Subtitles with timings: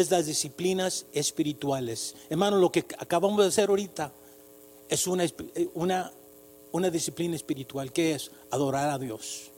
[0.00, 2.14] es las disciplinas espirituales.
[2.30, 4.12] Hermano, lo que acabamos de hacer ahorita
[4.88, 5.24] es una,
[5.74, 6.12] una,
[6.72, 9.50] una disciplina espiritual, que es adorar a Dios.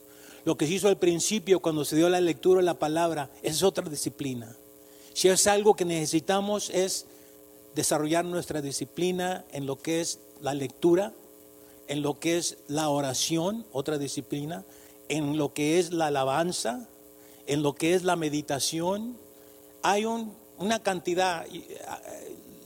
[0.43, 3.61] Lo que se hizo al principio cuando se dio la lectura de la palabra es
[3.63, 4.55] otra disciplina.
[5.13, 7.05] Si es algo que necesitamos es
[7.75, 11.13] desarrollar nuestra disciplina en lo que es la lectura,
[11.87, 14.65] en lo que es la oración, otra disciplina,
[15.09, 16.87] en lo que es la alabanza,
[17.47, 19.17] en lo que es la meditación.
[19.83, 21.77] Hay una cantidad, eh,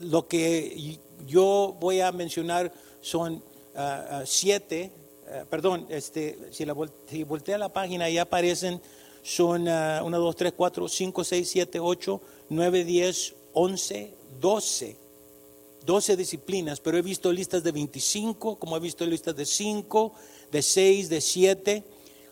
[0.01, 3.43] lo que yo voy a mencionar son
[3.75, 4.91] ah, ah, siete,
[5.49, 6.75] perdón, este, si, la,
[7.09, 8.79] si voltea la página ya aparecen,
[9.23, 15.05] son 1, 2, 3, 4, 5, 6, 7, 8, 9, 10, 11, 12.
[15.85, 20.13] 12 disciplinas, pero he visto listas de 25, como he visto listas de 5,
[20.51, 21.83] de 6, de 7.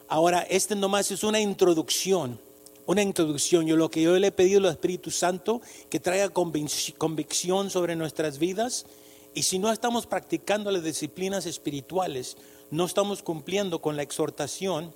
[0.07, 2.39] Ahora, este nomás es una introducción,
[2.85, 3.65] una introducción.
[3.65, 8.39] Yo lo que yo le he pedido al Espíritu Santo, que traiga convicción sobre nuestras
[8.39, 8.85] vidas.
[9.33, 12.37] Y si no estamos practicando las disciplinas espirituales,
[12.71, 14.93] no estamos cumpliendo con la exhortación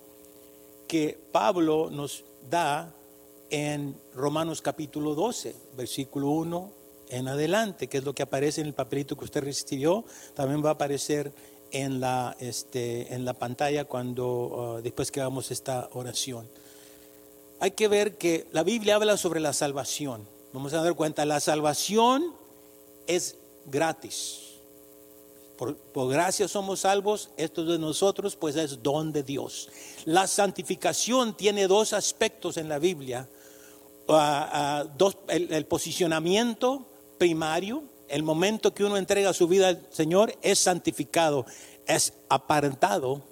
[0.88, 2.94] que Pablo nos da
[3.50, 6.72] en Romanos capítulo 12, versículo 1
[7.10, 10.70] en adelante, que es lo que aparece en el papelito que usted recibió, también va
[10.70, 11.32] a aparecer
[11.72, 16.50] en la, este, en la pantalla cuando uh, después que hagamos esta oración.
[17.60, 20.28] Hay que ver que la Biblia habla sobre la salvación.
[20.54, 22.34] Vamos a dar cuenta, la salvación
[23.08, 24.42] es gratis.
[25.58, 29.70] Por, por, gracia somos salvos, esto de nosotros pues es don de Dios.
[30.06, 33.28] La santificación tiene dos aspectos en la Biblia.
[34.08, 36.86] Uh, uh, dos, el, posicionamiento
[37.18, 41.46] primario, el momento que uno entrega su vida al Señor, es santificado,
[41.88, 43.24] es apartado,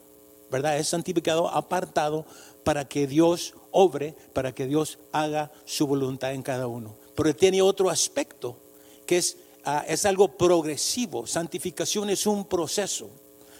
[0.52, 0.78] ¿verdad?
[0.78, 2.26] Es santificado, apartado
[2.66, 6.96] para que Dios obre, para que Dios haga su voluntad en cada uno.
[7.14, 8.58] Pero tiene otro aspecto,
[9.06, 11.28] que es, ah, es algo progresivo.
[11.28, 13.10] Santificación es un proceso.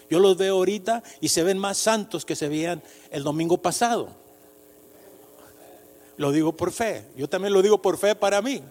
[0.08, 4.08] Yo los veo ahorita y se ven más santos que se veían el domingo pasado.
[6.16, 7.04] Lo digo por fe.
[7.16, 8.62] Yo también lo digo por fe para mí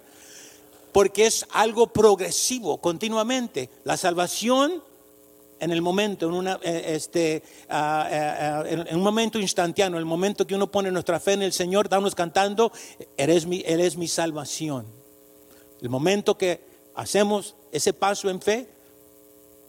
[0.95, 3.69] porque es algo progresivo continuamente.
[3.83, 4.81] La salvación
[5.59, 10.01] en el momento, en, una, eh, este, ah, ah, ah, en un momento instantáneo, en
[10.01, 12.71] el momento que uno pone nuestra fe en el Señor, estamos cantando,
[13.17, 14.85] eres mi, Él es mi salvación.
[15.81, 16.61] El momento que
[16.95, 18.69] hacemos ese paso en fe,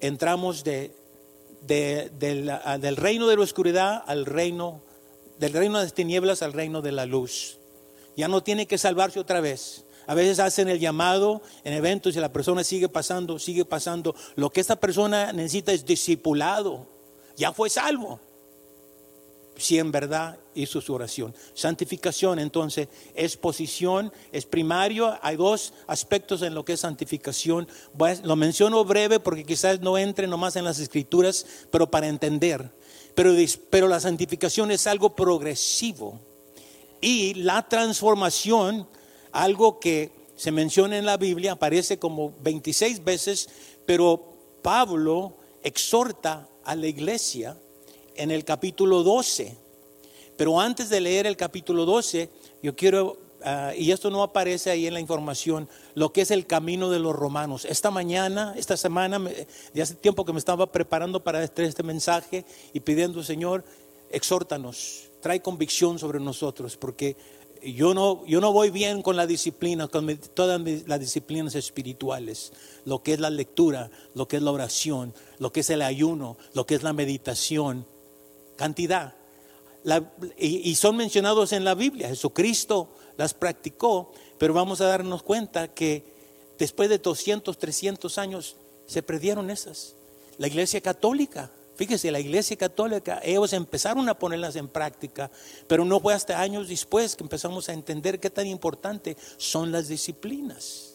[0.00, 0.92] entramos de,
[1.66, 4.82] del, reino de la oscuridad al reino,
[5.38, 7.58] del reino de las tinieblas al reino de la luz.
[8.16, 9.84] Ya no tiene que salvarse otra vez.
[10.06, 14.14] A veces hacen el llamado en eventos y la persona sigue pasando, sigue pasando.
[14.36, 16.86] Lo que esta persona necesita es discipulado.
[17.36, 18.20] Ya fue salvo.
[19.56, 21.34] Si en verdad hizo su oración.
[21.54, 25.18] Santificación entonces es posición, es primario.
[25.22, 27.66] Hay dos aspectos en lo que es santificación.
[28.22, 32.70] Lo menciono breve porque quizás no entre nomás en las escrituras, pero para entender.
[33.14, 33.34] Pero,
[33.70, 36.20] pero la santificación es algo progresivo.
[37.00, 38.86] Y la transformación
[39.42, 43.48] algo que se menciona en la Biblia, aparece como 26 veces,
[43.86, 47.56] pero Pablo exhorta a la iglesia
[48.14, 49.56] en el capítulo 12.
[50.36, 52.28] Pero antes de leer el capítulo 12,
[52.62, 56.46] yo quiero, ah, y esto no aparece ahí en la información, lo que es el
[56.46, 57.64] camino de los romanos.
[57.64, 62.44] Esta mañana, esta semana, de hace tiempo que me estaba preparando para este, este mensaje
[62.74, 63.64] y pidiendo, Señor,
[64.10, 67.16] exhórtanos, trae convicción sobre nosotros, porque
[67.72, 72.52] yo no, yo no voy bien con la disciplina, con todas las disciplinas espirituales,
[72.84, 76.36] lo que es la lectura, lo que es la oración, lo que es el ayuno,
[76.54, 77.86] lo que es la meditación,
[78.56, 79.14] cantidad.
[80.38, 86.04] y, son mencionados en la Biblia, Jesucristo las practicó, pero vamos a darnos cuenta que
[86.58, 89.94] después de 200, 300 años se perdieron esas.
[90.38, 95.30] La iglesia católica Fíjese, la iglesia católica, ellos empezaron a ponerlas en práctica,
[95.66, 99.86] pero no fue hasta años después que empezamos a entender qué tan importante son las
[99.88, 100.94] disciplinas.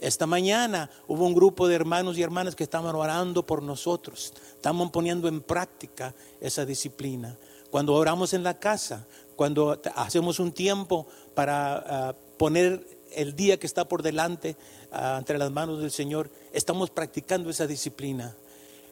[0.00, 4.90] Esta mañana hubo un grupo de hermanos y hermanas que estaban orando por nosotros, estaban
[4.92, 7.36] poniendo en práctica esa disciplina.
[7.70, 13.66] Cuando oramos en la casa, cuando hacemos un tiempo para ah, poner el día que
[13.66, 14.56] está por delante
[14.92, 18.36] ah, entre las manos del Señor, estamos practicando esa disciplina.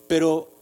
[0.08, 0.53] Pero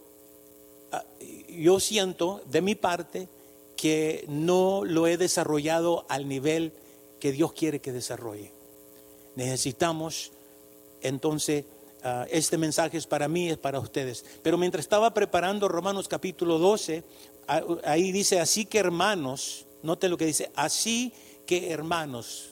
[1.47, 3.27] yo siento de mi parte
[3.75, 6.73] que no lo he desarrollado al nivel
[7.19, 8.51] que Dios quiere que desarrolle.
[9.35, 10.31] Necesitamos
[11.01, 11.65] entonces,
[12.03, 14.25] ah, este mensaje es para mí, es para ustedes.
[14.41, 17.03] Pero mientras estaba preparando Romanos capítulo 12,
[17.47, 21.13] ah, ahí dice, así que hermanos, note lo que dice, así
[21.45, 22.51] que hermanos,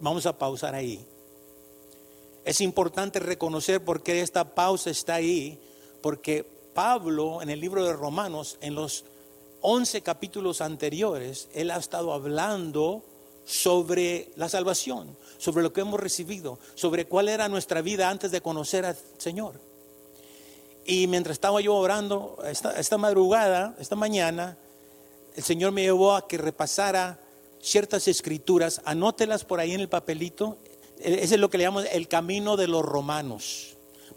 [0.00, 1.04] vamos a pausar ahí.
[2.44, 5.60] Es importante reconocer por qué esta pausa está ahí,
[6.02, 9.04] porque Pablo en el libro de Romanos, en los
[9.62, 13.04] 11 capítulos anteriores, él ha estado hablando
[13.44, 18.40] sobre la salvación, sobre lo que hemos recibido, sobre cuál era nuestra vida antes de
[18.40, 19.60] conocer al Señor.
[20.84, 24.56] Y mientras estaba yo orando esta, madrugada, esta mañana,
[25.36, 27.20] el Señor me llevó a que repasara
[27.60, 30.56] ciertas escrituras, anótelas por ahí en el papelito,
[30.98, 33.69] ese es lo que le llamamos el camino de los romanos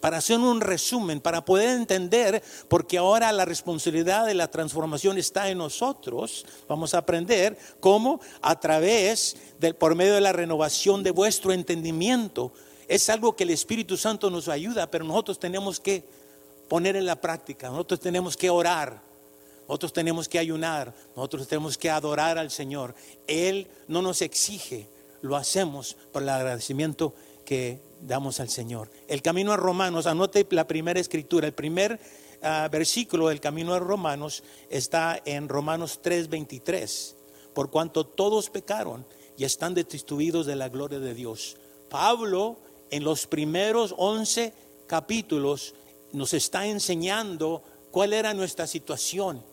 [0.04, 5.50] para hacer un resumen, para poder entender, porque ahora la responsabilidad de la transformación está
[5.50, 11.12] en nosotros, vamos a aprender cómo a través del, por medio de la renovación de
[11.12, 12.52] vuestro entendimiento,
[12.90, 16.04] es algo que el Espíritu Santo nos ayuda, pero nosotros tenemos que
[16.68, 19.02] poner en la práctica, nosotros tenemos que orar,
[19.70, 22.94] nosotros tenemos que ayunar, nosotros tenemos que adorar al Señor.
[23.26, 24.86] Él no nos exige,
[25.22, 27.14] lo hacemos por el agradecimiento
[27.46, 28.90] que damos al Señor.
[29.08, 32.00] El camino a Romanos, anote la primera escritura, el primer
[32.42, 37.16] ah, versículo del camino a Romanos está en Romanos 3:23,
[37.54, 39.06] por cuanto todos pecaron
[39.38, 41.58] y están destituidos de la gloria de Dios.
[41.90, 42.58] Pablo
[42.90, 44.54] en los primeros 11
[44.88, 45.74] capítulos
[46.12, 49.44] nos está enseñando cuál era nuestra situación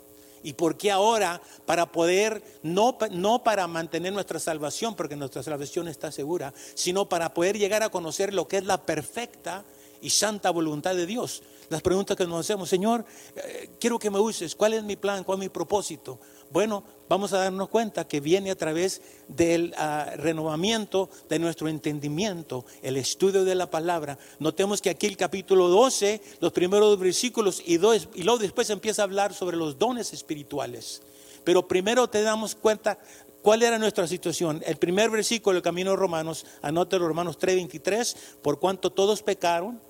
[0.43, 1.41] ¿Y por qué ahora?
[1.67, 7.35] Para poder, no, no para mantener nuestra salvación, porque nuestra salvación está segura, sino para
[7.35, 9.65] poder llegar a conocer lo que es la perfecta
[10.01, 11.43] y santa voluntad de Dios.
[11.69, 13.05] Las preguntas que nos hacemos, Señor,
[13.37, 15.25] eh, quiero que me uses, ¿cuál es mi plan?
[15.25, 16.19] ¿Cuál es mi propósito?
[16.51, 22.65] Bueno, vamos a darnos cuenta que viene a través del ah, renovamiento de nuestro entendimiento,
[22.83, 24.19] el estudio de la palabra.
[24.41, 29.03] Notemos que aquí el capítulo 12, los primeros versículos y, dos, y luego después empieza
[29.03, 31.03] a hablar sobre los dones espirituales.
[31.45, 32.99] Pero primero te damos cuenta
[33.43, 34.61] cuál era nuestra situación.
[34.67, 39.81] El primer versículo del camino de Romanos, los Romanos 3:23, por cuanto todos pecaron,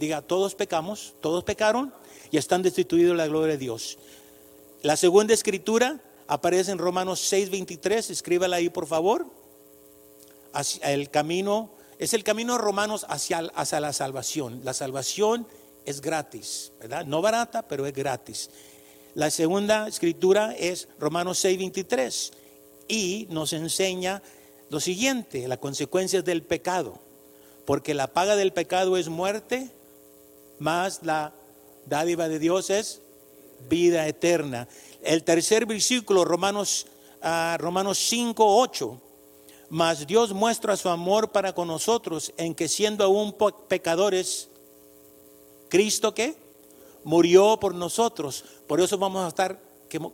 [0.00, 1.94] diga, todos pecamos, todos pecaron
[2.32, 3.98] y están destituidos de la gloria de Dios.
[4.82, 9.26] La segunda escritura aparece en Romanos 6:23, escríbala ahí por favor.
[10.82, 14.60] el camino, es el camino de Romanos hacia, hacia la salvación.
[14.64, 15.46] La salvación
[15.86, 17.06] es gratis, ¿verdad?
[17.06, 18.50] No barata, pero es gratis.
[19.14, 22.32] La segunda escritura es Romanos 6:23
[22.88, 24.20] y nos enseña
[24.68, 26.98] lo siguiente, las consecuencias del pecado.
[27.66, 29.70] Porque la paga del pecado es muerte,
[30.58, 31.32] más la
[31.86, 33.01] dádiva de Dios es
[33.68, 34.68] vida eterna.
[35.02, 36.86] El tercer versículo, Romanos,
[37.22, 39.00] uh, Romanos 5, 8.
[39.70, 43.34] Mas Dios muestra su amor para con nosotros en que siendo aún
[43.68, 44.48] pecadores,
[45.68, 46.36] Cristo que
[47.04, 48.44] murió por nosotros.
[48.66, 49.58] Por eso vamos a estar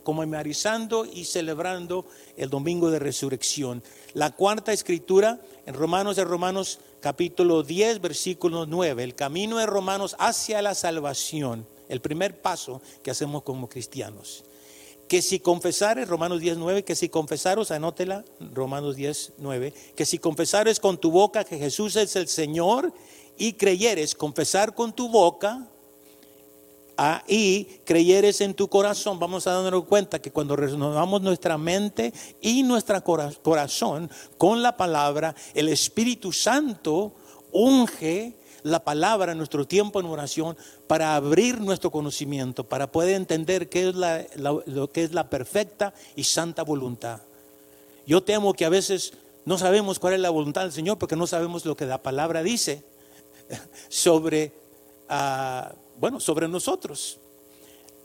[0.03, 2.05] conmemorizando y celebrando
[2.37, 3.83] el domingo de resurrección.
[4.13, 10.15] La cuarta escritura en Romanos de Romanos capítulo 10 versículo 9, el camino de Romanos
[10.19, 14.45] hacia la salvación el primer paso que hacemos como cristianos.
[15.09, 20.19] Que si confesares, Romanos 10, 9, que si confesaros, anótela, Romanos 10, 9, que si
[20.19, 22.93] confesares con tu boca que Jesús es el Señor
[23.35, 25.67] y creyeres, confesar con tu boca
[26.95, 32.13] ah, y creyeres en tu corazón, vamos a darnos cuenta que cuando renovamos nuestra mente
[32.39, 37.15] y nuestro corazón con la palabra, el Espíritu Santo
[37.51, 43.89] unge la palabra nuestro tiempo en oración para abrir nuestro conocimiento, para poder entender qué
[43.89, 47.21] es lo que es la perfecta y santa voluntad.
[48.05, 49.13] Yo temo que a veces
[49.45, 52.43] no sabemos cuál es la voluntad del Señor porque no sabemos lo que la palabra
[52.43, 52.83] dice
[53.89, 54.51] sobre,
[55.07, 57.19] ah, bueno, sobre nosotros.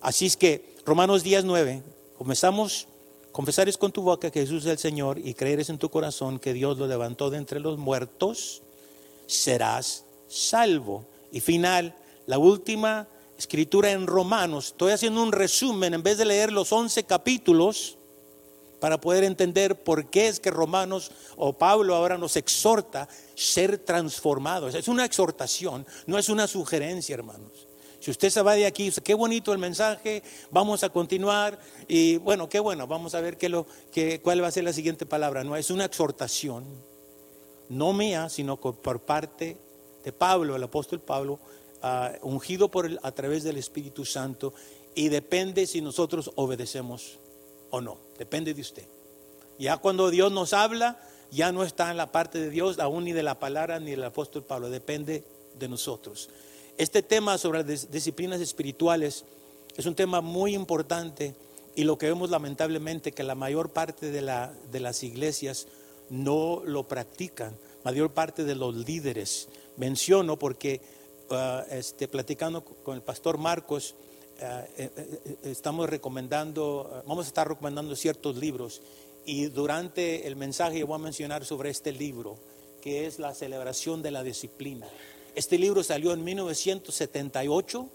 [0.01, 1.83] Así es que Romanos 10, 9,
[2.19, 2.87] comenzamos,
[3.33, 6.53] confesares con tu boca que Jesús es el Señor y creeres en tu corazón que
[6.53, 8.63] Dios lo levantó de entre los muertos,
[9.27, 11.05] serás salvo.
[11.33, 11.95] Y final,
[12.27, 14.69] la última escritura en Romanos.
[14.69, 17.99] Estoy haciendo un resumen en vez de leer los 11 capítulos
[18.81, 24.75] para poder entender por qué es que Romanos o Pablo ahora nos exhorta ser transformados.
[24.75, 27.67] Es una exhortación, no es una sugerencia, hermanos.
[28.01, 32.51] Si usted se va de aquí, qué bonito el mensaje, vamos a continuar y bueno,
[32.51, 35.43] qué bueno, vamos a ver qué lo, qué, cuál va a ser la siguiente palabra.
[35.43, 36.67] No, es una exhortación,
[37.71, 39.57] no mía, sino por parte
[40.05, 41.39] de Pablo, el apóstol Pablo,
[41.83, 44.53] ah, ungido por a través del Espíritu Santo,
[44.95, 47.19] y depende si nosotros obedecemos
[47.71, 48.85] o no, depende de usted.
[49.59, 53.13] Ya cuando Dios nos habla, ya no está en la parte de Dios, aún ni
[53.13, 55.25] de la palabra ni del apóstol Pablo, depende
[55.59, 56.29] de nosotros.
[56.77, 59.25] Este tema sobre las disciplinas espirituales
[59.77, 61.35] es un tema muy importante
[61.77, 65.67] y lo que vemos lamentablemente que la mayor parte de, la, de las iglesias
[66.11, 67.57] no lo practican.
[67.85, 69.49] Mayor parte de los líderes.
[69.77, 70.81] Menciono porque
[71.31, 73.95] uh, este, platicando con el pastor Marcos,
[74.41, 74.45] uh,
[74.77, 78.83] eh, eh, estamos recomendando, uh, vamos a estar recomendando ciertos libros
[79.25, 82.37] y durante el mensaje voy a mencionar sobre este libro,
[82.81, 84.87] que es la celebración de la disciplina.
[85.35, 87.89] Este libro salió en 1978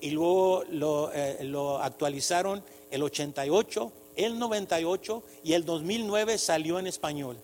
[0.00, 6.86] y luego lo, eh, lo actualizaron el 88, el 98 y el 2009 salió en
[6.86, 7.38] español.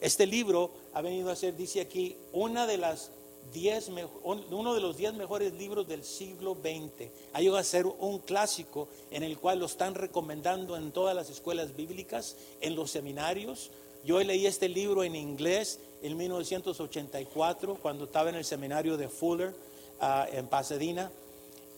[0.00, 3.10] Este libro ha venido a ser, dice aquí, una de las
[3.52, 3.90] diez,
[4.22, 7.08] uno de los 10 mejores libros del siglo XX.
[7.32, 11.30] Ha llegado a ser un clásico en el cual lo están recomendando en todas las
[11.30, 13.70] escuelas bíblicas, en los seminarios.
[14.04, 19.54] Yo leí este libro en inglés en 1984, cuando estaba en el seminario de Fuller,
[20.00, 21.10] uh, en Pasadena.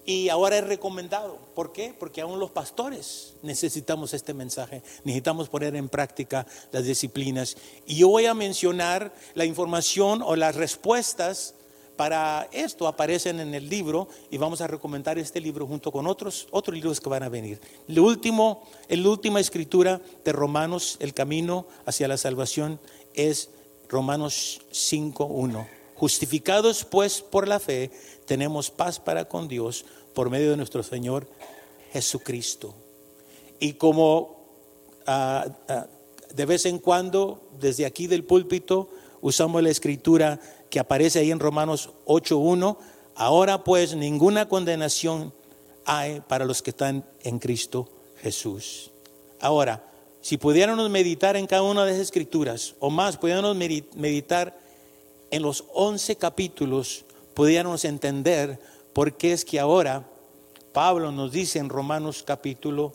[0.09, 1.37] Y ahora es recomendado.
[1.55, 1.93] ¿Por qué?
[1.93, 4.83] Porque aún los pastores necesitamos este mensaje.
[5.05, 7.59] Necesitamos poner en práctica las disciplinas.
[7.85, 11.53] Y yo voy a mencionar la información o las respuestas
[11.97, 16.49] para esto aparecen en el libro y vamos a recomendar este libro junto con otros,
[16.53, 17.61] otros libros que van a venir.
[17.87, 22.81] Lo último, la última escritura de Romanos, el camino hacia la salvación,
[23.13, 23.51] es
[23.91, 25.78] Romanos 5.1.
[25.99, 27.91] Justificados pues por la fe,
[28.25, 31.29] tenemos paz para con Dios por medio de nuestro Señor
[31.93, 32.75] Jesucristo.
[33.59, 34.45] Y como
[35.07, 35.87] ah, ah,
[36.33, 38.89] de vez en cuando, desde aquí del púlpito,
[39.21, 40.41] usamos la escritura
[40.71, 42.77] que aparece ahí en Romanos 8.1,
[43.15, 45.33] ahora pues ninguna condenación
[45.85, 47.89] hay para los que están en Cristo
[48.21, 48.93] Jesús.
[49.41, 49.85] Ahora,
[50.21, 54.68] si pudiéramos meditar en cada una de esas escrituras, o más, pudiéramos meditar
[55.31, 57.05] en los 11 capítulos,
[57.35, 58.59] pudiéramos entender
[58.93, 60.09] por qué es que ahora
[60.73, 62.93] Pablo nos dice en Romanos capítulo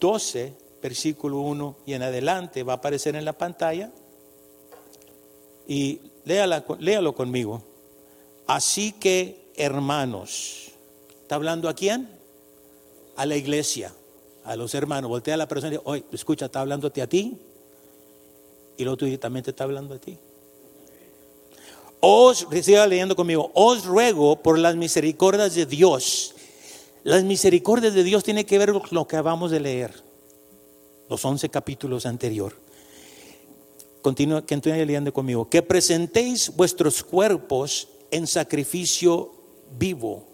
[0.00, 3.90] 12, versículo 1 y en adelante, va a aparecer en la pantalla,
[5.66, 7.62] y léalo conmigo.
[8.46, 10.72] Así que, hermanos,
[11.22, 12.08] ¿está hablando a quién?
[13.16, 13.94] A la iglesia,
[14.44, 15.08] a los hermanos.
[15.08, 17.38] Voltea a la persona y dice, oye, escucha, está hablándote a ti.
[18.76, 20.18] Y el otro también te está hablando a ti.
[22.06, 26.34] Os, siga leyendo conmigo, os ruego por las misericordias de Dios.
[27.02, 30.02] Las misericordias de Dios tienen que ver con lo que acabamos de leer,
[31.08, 32.64] los once capítulos anteriores
[34.04, 39.32] continúa, que leyendo conmigo, que presentéis vuestros cuerpos en sacrificio
[39.78, 40.28] vivo,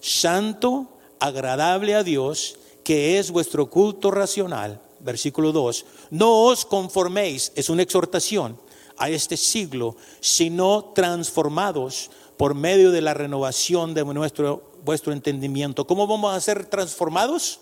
[0.00, 0.86] santo,
[1.18, 4.80] agradable a Dios, que es vuestro culto racional.
[5.00, 8.56] Versículo 2, no os conforméis, es una exhortación
[8.98, 15.86] a este siglo, sino transformados por medio de la renovación de nuestro, vuestro entendimiento.
[15.86, 17.60] ¿Cómo vamos a ser transformados?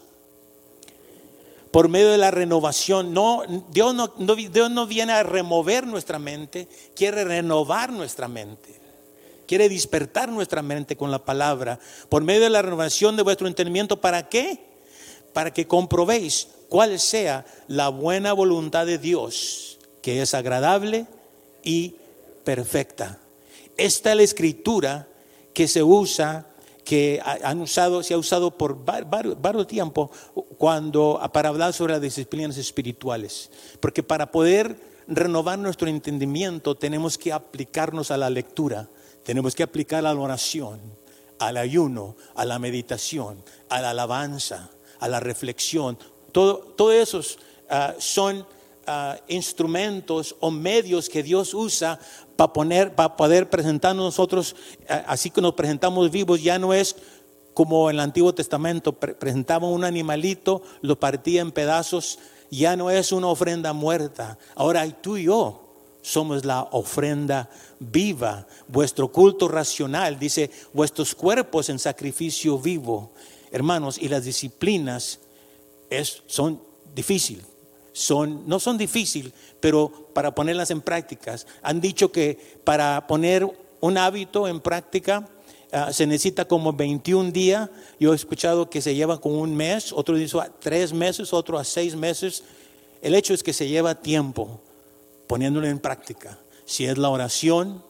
[1.73, 3.13] por medio de la renovación.
[3.13, 8.81] No, Dios no, Dios no viene a remover nuestra mente, quiere renovar nuestra mente.
[9.47, 11.81] Quiere despertar nuestra mente con la palabra.
[12.09, 14.61] Por medio de la renovación de vuestro entendimiento, ¿para qué?
[15.33, 21.07] Para que comprobéis cuál sea la buena voluntad de Dios, que es agradable
[21.63, 21.97] y
[22.45, 23.19] perfecta.
[23.77, 25.09] Esta es la escritura
[25.55, 26.47] que se usa
[26.85, 30.11] que han usado, se ha usado por varios, tiempos
[30.59, 33.51] cuando, para hablar sobre las disciplinas espirituales.
[33.81, 34.77] Porque para poder
[35.07, 38.89] renovar nuestro entendimiento tenemos que aplicarnos a la lectura,
[39.25, 40.81] tenemos que aplicar a la oración,
[41.39, 45.99] al ayuno, a la meditación, a la alabanza, a la reflexión.
[46.33, 47.39] Todo, todos esos
[47.71, 48.47] ah, son
[48.87, 51.99] ah, instrumentos o medios que Dios usa
[52.37, 54.57] para, poner, para poder presentarnos nosotros,
[55.07, 56.97] así que nos presentamos vivos, ya no es
[57.55, 62.19] como en el Antiguo Testamento, presentaba un animalito, lo partía en pedazos,
[62.51, 65.63] ya no es una ofrenda muerta, ahora tú y yo
[66.03, 67.49] somos la ofrenda
[67.79, 73.13] viva, vuestro culto racional, dice, vuestros cuerpos en sacrificio vivo.
[73.53, 75.21] Hermanos, y las disciplinas
[75.89, 76.61] es, son
[76.95, 77.52] difíciles
[77.93, 81.47] son, no son difíciles, pero para ponerlas en prácticas.
[81.63, 83.47] Han dicho que para poner
[83.81, 85.29] un hábito en práctica
[85.73, 87.69] ah, se necesita como 21 días.
[88.01, 91.59] Yo he escuchado que se lleva como un mes, otro dice a tres meses, otro
[91.59, 92.43] a seis meses.
[93.03, 94.61] El hecho es que se lleva tiempo
[95.27, 96.39] poniéndolo en práctica.
[96.65, 97.83] Si es la oración,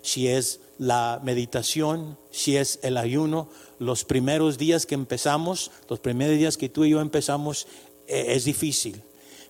[0.00, 6.38] si es la meditación, si es el ayuno, los primeros días que empezamos, los primeros
[6.38, 7.66] días que tú y yo empezamos,
[8.06, 9.02] eh, es difícil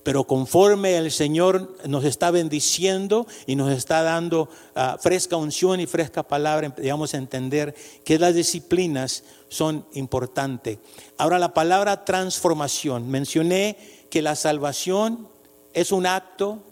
[0.03, 5.87] pero conforme el Señor nos está bendiciendo y nos está dando ah, fresca unción y
[5.87, 10.79] fresca palabra, digamos entender que las disciplinas son importantes.
[11.19, 13.09] Ahora la palabra transformación.
[13.11, 13.77] Mencioné
[14.11, 15.29] que la salvación
[15.73, 16.63] es un acto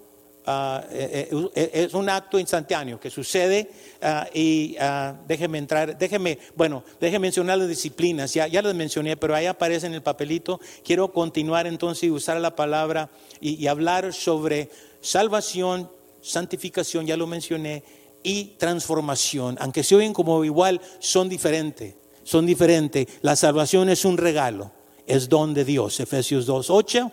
[0.47, 3.71] ah, eh, eh, es un acto instantáneo que sucede
[4.03, 9.17] ah, y ah, déjeme entrar, déjeme, bueno, déjeme mencionar las disciplinas, ya, ya las mencioné,
[9.17, 10.61] pero ahí aparece en el papelito.
[10.85, 14.71] Quiero continuar entonces y usar la palabra y, y hablar sobre
[15.01, 17.83] salvación, santificación, ya lo mencioné,
[18.23, 23.07] y transformación, aunque se oyen como igual, son diferentes, son diferentes.
[23.23, 24.73] La salvación es un regalo,
[25.07, 27.13] es don de Dios, Efesios 2, 8.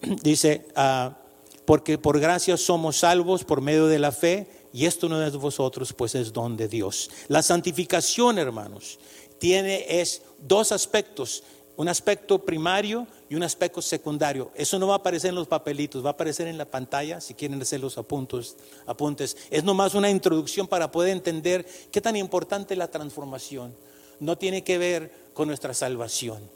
[0.22, 0.66] dice,
[1.68, 5.36] porque por gracia somos salvos por medio de la fe, y esto no es de
[5.36, 7.10] vosotros, pues es don de Dios.
[7.28, 8.98] La santificación, hermanos,
[9.36, 11.42] tiene es dos aspectos,
[11.76, 14.50] un aspecto primario y un aspecto secundario.
[14.54, 17.34] Eso no va a aparecer en los papelitos, va a aparecer en la pantalla si
[17.34, 19.36] quieren hacer los apuntes.
[19.50, 23.76] Es nomás una introducción para poder entender qué tan importante la transformación.
[24.20, 26.48] No tiene que ver con nuestra salvación.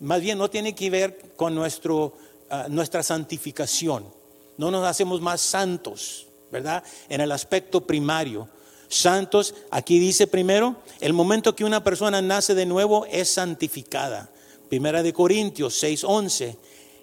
[0.00, 2.14] Más bien no tiene que ver con nuestro,
[2.48, 4.21] ah, nuestra santificación.
[4.56, 6.82] No nos hacemos más santos, ¿verdad?
[7.08, 8.48] En el aspecto primario.
[8.88, 14.30] Santos, aquí dice primero, el momento que una persona nace de nuevo es santificada.
[14.68, 16.56] Primera de Corintios 6:11.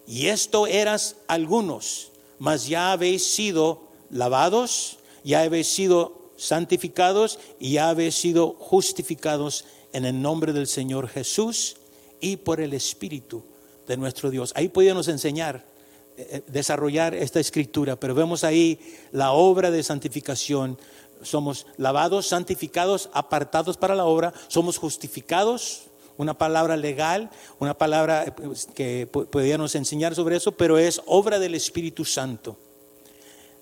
[0.05, 7.89] Y esto eras algunos, mas ya habéis sido lavados, ya habéis sido santificados y ya
[7.89, 11.77] habéis sido justificados en el nombre del Señor Jesús
[12.21, 13.43] y por el Espíritu
[13.87, 14.51] de nuestro Dios.
[14.55, 15.65] Ahí podíamos enseñar,
[16.47, 18.79] desarrollar esta escritura, pero vemos ahí
[19.11, 20.77] la obra de santificación.
[21.21, 28.31] Somos lavados, santificados, apartados para la obra, somos justificados, una palabra legal, una palabra eh,
[28.33, 32.57] pues, que podíamos enseñar sobre eso, pero es obra del Espíritu Santo.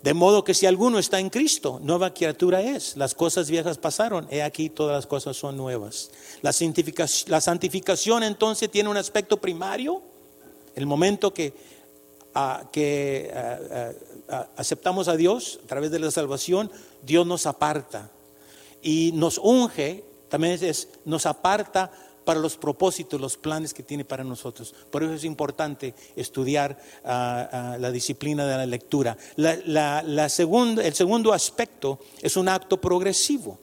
[0.01, 2.97] De modo que si alguno está en Cristo, nueva criatura es.
[2.97, 6.09] Las cosas viejas pasaron, he aquí todas las cosas son nuevas.
[6.41, 10.01] La santificación, la santificación entonces tiene un aspecto primario,
[10.73, 11.53] el momento que,
[12.71, 13.31] que
[14.55, 16.71] aceptamos a Dios a través de la salvación,
[17.03, 18.11] Dios nos aparta
[18.81, 21.91] y nos unge, también es, nos aparta
[22.27, 24.75] para los propósitos, los planes que tiene para nosotros.
[24.91, 29.17] Por eso es importante estudiar ah, ah, la disciplina de la lectura.
[29.37, 33.57] La, el segundo aspecto es un acto progresivo,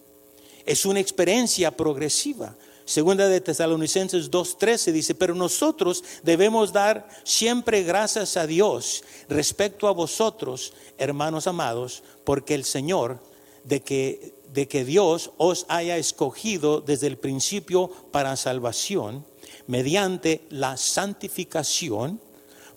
[0.64, 2.56] es una experiencia progresiva.
[2.84, 9.92] Segunda de Tesalonicenses 2.13 dice, pero nosotros debemos dar siempre gracias a Dios respecto a
[9.92, 13.20] vosotros, hermanos amados, porque el Señor,
[13.64, 19.26] de que de que Dios os haya escogido desde el principio para salvación,
[19.66, 22.20] mediante la santificación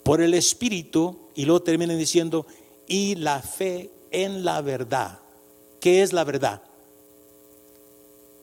[0.02, 2.46] por el Espíritu, y luego termina diciendo,
[2.88, 5.20] y la fe en la verdad.
[5.80, 6.62] ¿Qué es la verdad?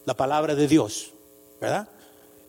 [0.06, 1.12] La palabra de Dios,
[1.60, 1.88] ¿verdad?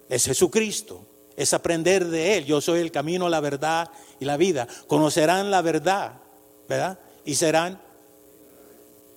[0.10, 2.46] Es Jesucristo, es aprender de Él.
[2.46, 3.90] Yo soy el camino, la verdad
[4.20, 4.68] y la vida.
[4.88, 6.14] Conocerán la verdad,
[6.68, 7.00] ¿verdad?
[7.26, 7.80] Y serán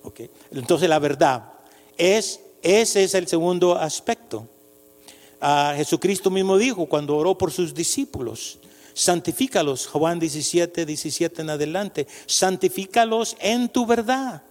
[0.03, 0.29] Okay.
[0.51, 1.53] Entonces la verdad.
[1.97, 4.47] Es, ese es el segundo aspecto.
[5.39, 8.59] Ah, Jesucristo mismo dijo cuando oró por sus discípulos,
[8.93, 14.43] santifícalos, Juan 17, 17 en adelante, santifícalos en tu verdad.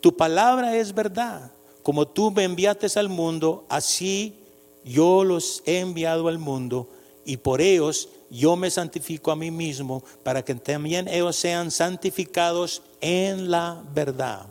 [0.00, 1.50] Tu palabra es verdad.
[1.82, 4.38] Como tú me enviaste al mundo, así
[4.86, 6.88] yo los he enviado al mundo
[7.24, 12.82] y por ellos yo me santifico a mí mismo para que también ellos sean santificados
[13.00, 14.46] en la verdad.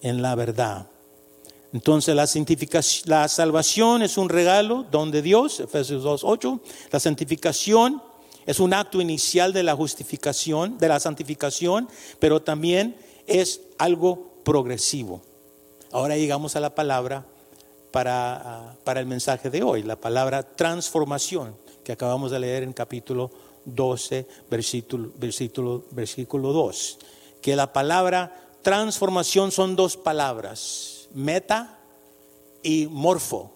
[0.00, 0.86] En la verdad.
[1.72, 2.28] Entonces la,
[3.06, 6.60] la salvación es un regalo, don de Dios, Efesios 2.8.
[6.92, 8.00] La santificación
[8.46, 11.88] es un acto inicial de la justificación, de la santificación,
[12.20, 15.22] pero también es algo progresivo.
[15.90, 17.26] Ahora llegamos a la palabra
[17.92, 22.72] para, ah, para el mensaje de hoy, la palabra transformación, que acabamos de leer en
[22.72, 23.30] capítulo
[23.64, 26.98] 12, versículo, versículo, versículo 2.
[27.40, 31.78] Que la palabra transformación son dos palabras meta
[32.62, 33.52] y morfo.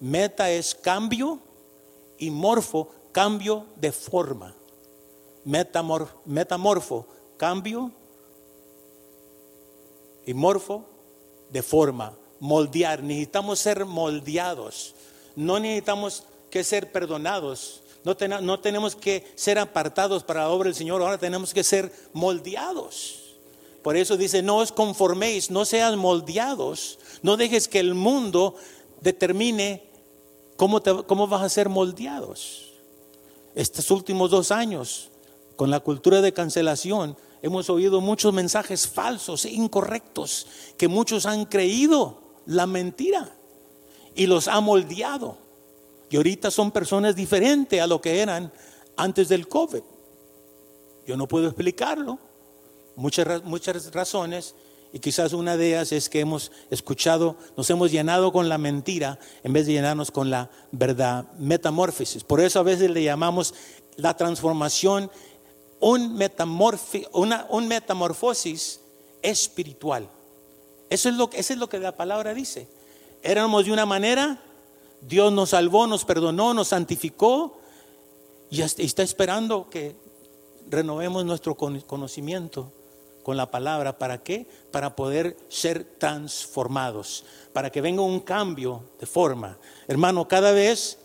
[0.00, 1.40] Meta es cambio
[2.18, 4.54] y morfo, cambio de forma.
[5.44, 7.92] metamorfo, cambio
[10.26, 10.84] y morfo
[11.50, 12.16] de forma.
[12.40, 14.94] Moldear, necesitamos ser moldeados.
[15.36, 17.82] No necesitamos que ser perdonados.
[18.02, 21.02] No, no tenemos que ser apartados para la obra del Señor.
[21.02, 23.20] Ahora tenemos que ser moldeados.
[23.82, 28.54] Por eso dice, no os conforméis, no sean moldeados, no dejes que el mundo
[29.00, 29.84] determine
[30.56, 32.72] cómo, cómo vas a ser moldeados.
[33.54, 35.10] Estos últimos dos años,
[35.56, 41.46] con la cultura de cancelación, hemos oído muchos mensajes falsos e incorrectos que muchos han
[41.46, 43.32] creído la mentira
[44.14, 45.38] y los ha moldeado.
[46.10, 48.52] Y ahorita son personas diferentes a lo que eran
[48.96, 49.82] antes del COVID.
[51.06, 52.18] Yo no puedo explicarlo
[52.96, 54.56] muchas, muchas razones
[54.92, 59.20] y quizás una de ellas es que hemos escuchado, nos hemos llenado con la mentira
[59.44, 62.24] en vez de llenarnos con la verdad, metamorfosis.
[62.24, 63.54] Por eso a veces le llamamos
[63.94, 65.08] la transformación
[65.78, 66.20] un,
[67.12, 68.80] una, un metamorfosis
[69.22, 70.08] espiritual.
[70.90, 72.66] Eso es, lo, es lo que la palabra dice.
[73.22, 74.42] Éramos de una manera,
[75.00, 77.58] Dios nos salvó, nos perdonó, nos santificó
[78.50, 79.94] y está esperando que
[80.68, 82.72] renovemos nuestro conocimiento
[83.22, 83.98] con la palabra.
[83.98, 84.48] ¿Para qué?
[84.72, 89.58] Para poder ser transformados, para que venga un cambio de forma.
[89.86, 90.98] Hermano, cada vez,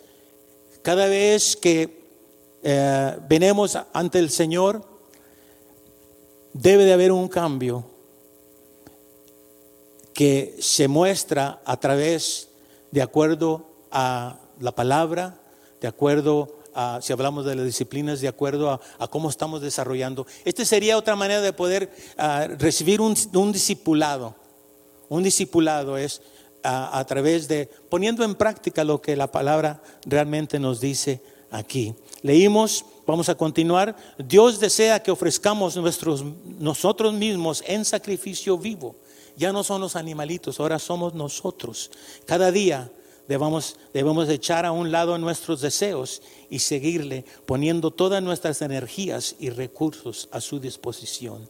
[0.82, 2.04] cada vez que
[2.64, 4.84] eh, venemos ante el Señor,
[6.54, 7.95] debe de haber un cambio
[10.16, 12.48] que se muestra a través,
[12.90, 15.38] de acuerdo a la palabra,
[15.82, 16.56] de acuerdo
[17.02, 20.26] si hablamos de las disciplinas, de acuerdo a, cómo estamos desarrollando.
[20.46, 23.14] Esta sería otra manera de poder ah, recibir un,
[23.52, 24.36] discipulado.
[25.10, 26.22] Un discipulado es
[26.64, 31.94] a través de poniendo en práctica lo que la palabra realmente nos dice aquí.
[32.24, 33.96] Leímos, vamos a continuar.
[34.18, 36.24] Dios desea que ofrezcamos nuestros,
[36.58, 38.96] nosotros mismos en sacrificio vivo.
[39.38, 41.92] Ya no son los animalitos, ahora somos nosotros.
[42.26, 42.92] Cada día
[43.28, 49.50] debemos, debemos echar a un lado nuestros deseos y seguirle poniendo todas nuestras energías y
[49.50, 51.50] recursos a su disposición.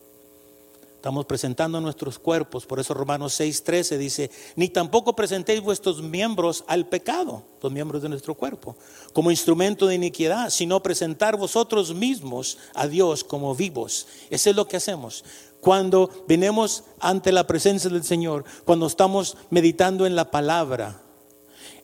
[1.06, 6.88] Estamos presentando nuestros cuerpos, por eso Romanos 6:13 dice, ni tampoco presentéis vuestros miembros al
[6.88, 8.76] pecado, los miembros de nuestro cuerpo,
[9.14, 14.08] como instrumento de iniquidad, sino presentar vosotros mismos a Dios como vivos.
[14.32, 15.24] Eso es lo que hacemos.
[15.66, 21.02] Cuando venimos ante la presencia del Señor, cuando estamos meditando en la palabra,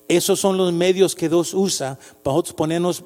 [0.07, 3.03] esos son los medios que Dios usa para ponernos,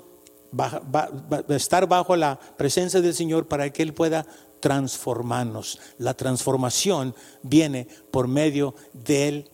[1.47, 4.27] estar bajo la presencia del Señor para que Él pueda
[4.59, 5.79] transformarnos.
[5.97, 9.49] La transformación viene por medio del,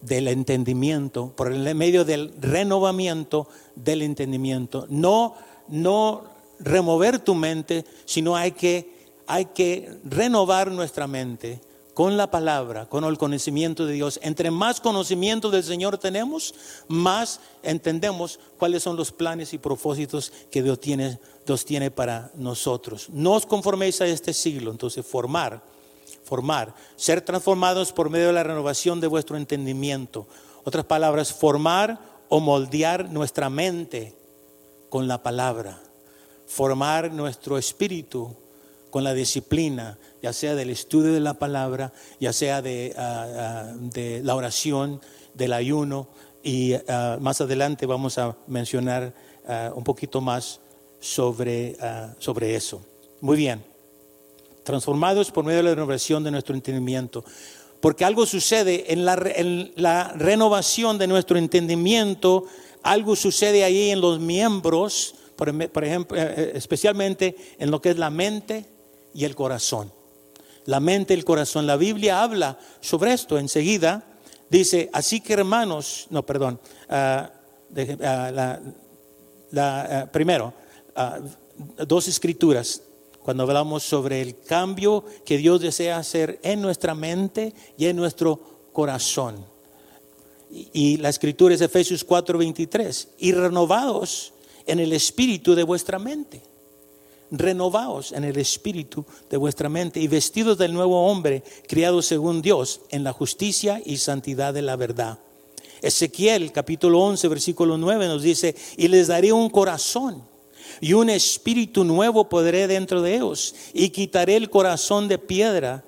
[0.00, 4.86] del entendimiento, por el medio del renovamiento del entendimiento.
[4.90, 5.36] No,
[5.68, 6.24] no
[6.58, 8.93] remover tu mente, sino hay que,
[9.26, 11.60] hay que renovar nuestra mente
[11.94, 14.18] con la palabra, con el conocimiento de Dios.
[14.22, 16.54] Entre más conocimiento del Señor tenemos,
[16.88, 23.08] más entendemos cuáles son los planes y propósitos que Dios tiene, para nosotros.
[23.10, 25.62] No os conforméis a este siglo, entonces formar,
[26.24, 30.26] formar, ser transformados por medio de la renovación de vuestro entendimiento.
[30.64, 34.16] Otras palabras, formar o moldear nuestra mente
[34.88, 35.80] con la palabra,
[36.46, 38.34] formar nuestro espíritu
[38.94, 43.74] con la disciplina, ya sea del estudio de la palabra, ya sea de, ah, ah,
[44.22, 45.00] la oración,
[45.34, 46.06] del ayuno,
[46.44, 49.12] y ah, más adelante vamos a mencionar
[49.74, 50.60] un poquito más
[51.00, 51.76] sobre,
[52.20, 52.82] sobre eso.
[53.20, 53.64] Muy bien,
[54.62, 57.24] transformados por medio de la renovación de nuestro entendimiento.
[57.80, 62.44] Porque algo sucede en la, en la renovación de nuestro entendimiento,
[62.84, 67.90] algo sucede ahí en los miembros, por, por ejemplo, eh, eh, especialmente en lo que
[67.90, 68.66] es la mente,
[69.14, 69.90] y el corazón.
[70.66, 71.66] La mente el corazón.
[71.66, 74.04] La Biblia habla sobre esto enseguida.
[74.50, 77.30] Dice, así que hermanos, no, perdón, ah,
[78.02, 78.60] ah,
[79.56, 80.52] ah, primero,
[81.86, 82.82] dos escrituras,
[83.22, 88.68] cuando hablamos sobre el cambio que Dios desea hacer en nuestra mente y en nuestro
[88.72, 89.44] corazón.
[90.50, 94.34] Y, y la escritura es Efesios 4:23, y renovados
[94.66, 96.53] en el espíritu de vuestra mente
[97.30, 102.82] renovaos en el espíritu de vuestra mente y vestidos del nuevo hombre, criado según Dios,
[102.90, 105.18] en la justicia y santidad de la verdad.
[105.82, 110.22] Ezequiel capítulo 11, versículo 9 nos dice, y les daré un corazón
[110.80, 115.84] y un espíritu nuevo podré dentro de ellos, y quitaré el corazón de piedra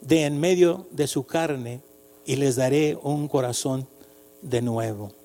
[0.00, 1.80] de en medio de su carne,
[2.26, 3.88] y les daré un corazón
[4.42, 5.19] de nuevo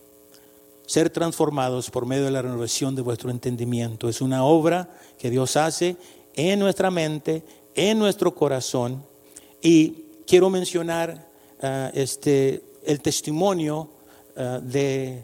[0.86, 4.08] ser transformados por medio de la renovación de vuestro entendimiento.
[4.10, 5.98] Es una obra que Dios hace
[6.36, 7.44] en nuestra mente,
[7.74, 9.04] en nuestro corazón.
[9.62, 11.28] Y quiero mencionar
[11.62, 13.90] ah, este, el testimonio
[14.38, 15.24] ah, de,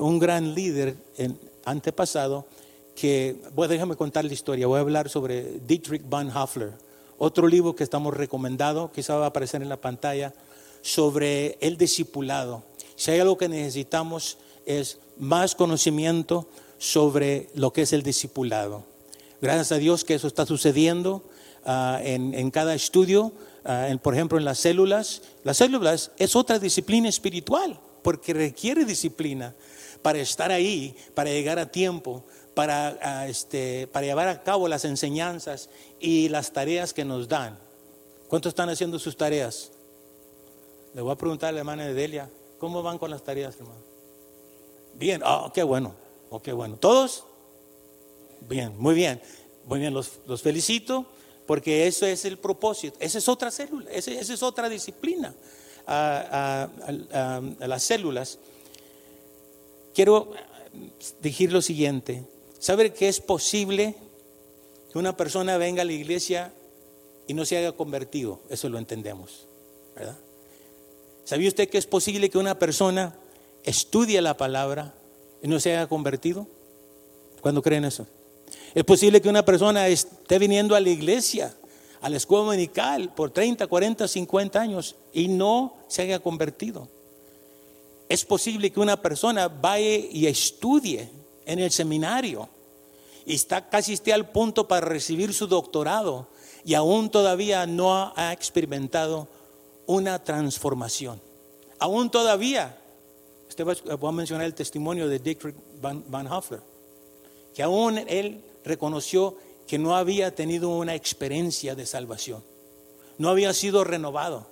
[0.00, 2.46] un gran líder en, antepasado
[2.94, 6.72] que, bueno, déjame contar la historia, voy a hablar sobre Dietrich Bonhoeffer,
[7.18, 10.34] otro libro que estamos recomendando, quizá va a aparecer en la pantalla,
[10.82, 12.62] sobre el discipulado.
[12.96, 18.84] Si hay algo que necesitamos es más conocimiento sobre lo que es el discipulado.
[19.40, 21.22] Gracias a Dios que eso está sucediendo
[21.64, 23.32] ah, en, cada estudio,
[23.64, 25.22] ah, por ejemplo en las células.
[25.44, 29.54] Las células es otra disciplina espiritual porque requiere disciplina
[30.02, 34.84] para estar ahí, para llegar a tiempo, para, ah, este, para llevar a cabo las
[34.84, 35.68] enseñanzas
[36.00, 37.58] y las tareas que nos dan.
[38.28, 39.72] ¿Cuántos están haciendo sus tareas?
[40.94, 43.89] Le voy a preguntar a la hermana de Delia, ¿cómo van con las tareas, hermano?
[45.00, 45.94] Bien, oh, qué bueno,
[46.28, 46.76] oh, qué bueno.
[46.76, 47.24] ¿Todos?
[48.42, 49.18] Bien, muy bien.
[49.64, 51.06] Muy bien, los, felicito
[51.46, 52.98] porque eso es el propósito.
[53.00, 55.34] Esa es otra célula, esa, es otra disciplina
[55.86, 56.68] a,
[57.60, 58.38] las células.
[59.94, 60.32] Quiero
[61.22, 62.22] decir lo siguiente,
[62.58, 63.94] ¿sabe que es posible
[64.92, 66.52] que una persona venga a la iglesia
[67.26, 68.40] y no se haya convertido?
[68.50, 69.46] Eso lo entendemos,
[69.96, 70.18] ¿verdad?
[71.24, 73.16] ¿Sabía usted que es posible que una persona
[73.64, 74.94] estudie la palabra
[75.42, 76.46] y no se haya convertido?
[77.40, 78.06] ¿Cuándo creen eso?
[78.74, 81.54] Es posible que una persona esté viniendo a la iglesia,
[82.00, 86.88] a la escuela dominical, por 30, 40, 50 años y no se haya convertido.
[88.08, 91.10] Es posible que una persona vaya y estudie
[91.46, 92.48] en el seminario
[93.24, 96.28] y está casi esté al punto para recibir su doctorado
[96.64, 99.28] y aún todavía no ha experimentado
[99.86, 101.20] una transformación.
[101.78, 102.79] Aún todavía,
[103.50, 106.60] usted va, a mencionar el testimonio de Dietrich Van, Van Hoffler,
[107.54, 109.36] que aún él reconoció
[109.66, 112.42] que no había tenido una experiencia de salvación,
[113.18, 114.46] no había sido renovado,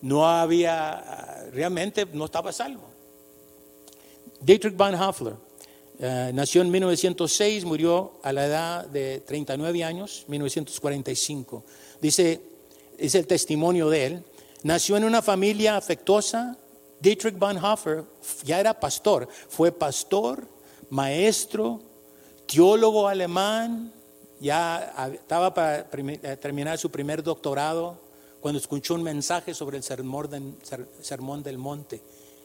[0.00, 2.82] no había, realmente no estaba salvo.
[4.40, 5.34] Dietrich Van Hoffler
[5.98, 11.64] eh, nació en 1906, murió a la edad de 39 años, 1945.
[12.00, 12.40] Dice,
[12.98, 14.24] es el testimonio de él.
[14.64, 16.58] Nació en una familia afectuosa.
[17.02, 18.04] Dietrich Van Hoffler
[18.44, 20.46] ya era pastor, fue pastor,
[20.88, 21.80] maestro,
[22.46, 23.92] teólogo alemán,
[24.38, 27.98] ya estaba para eh, terminar su primer doctorado
[28.40, 32.00] cuando escuchó un mensaje sobre el sermón del, monte.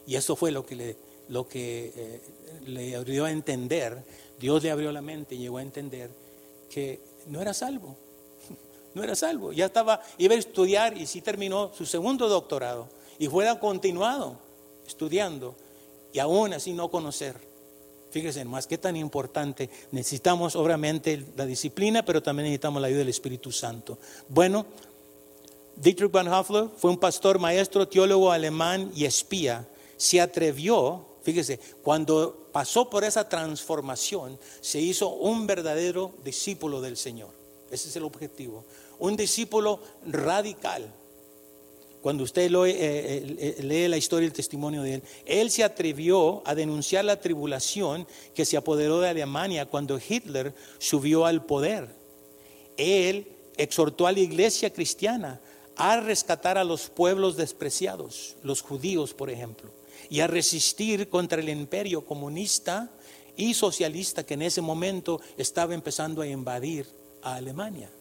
[0.08, 0.98] Y eso fue lo que le,
[1.30, 2.22] lo que, eh,
[2.66, 4.04] le abrió a entender,
[4.40, 6.10] Dios le abrió la mente y llegó a entender
[6.68, 7.96] que no era salvo,
[8.96, 9.52] no era salvo.
[9.52, 12.90] Ya estaba, iba a estudiar y sí terminó su segundo doctorado
[13.20, 14.47] y fue continuado
[14.88, 15.56] estudiando
[16.14, 17.36] y aún así no conocer
[18.10, 19.70] Fíjense más, qué tan importante.
[19.92, 23.98] Necesitamos obviamente la disciplina, pero también necesitamos la ayuda del Espíritu Santo.
[24.30, 24.66] Bueno,
[25.76, 29.68] Dietrich Van Hoffler fue un pastor, maestro, teólogo alemán y espía.
[29.98, 37.30] Se atrevió, fíjese, cuando pasó por esa transformación, se hizo un verdadero discípulo del Señor.
[37.70, 38.64] Ese es el objetivo.
[39.00, 40.92] Un discípulo radical
[42.02, 45.64] cuando usted eh, eh, eh, lee la historia y el testimonio de él, él se
[45.64, 51.90] atrevió a denunciar la tribulación que se apoderó de Alemania cuando Hitler subió al poder.
[52.78, 55.42] Él exhortó a la iglesia cristiana
[55.76, 59.72] a rescatar a los pueblos despreciados, los judíos, por ejemplo,
[60.10, 62.92] y a resistir contra el imperio comunista
[63.36, 66.88] y socialista que en ese momento estaba empezando a invadir
[67.22, 67.92] a Alemania.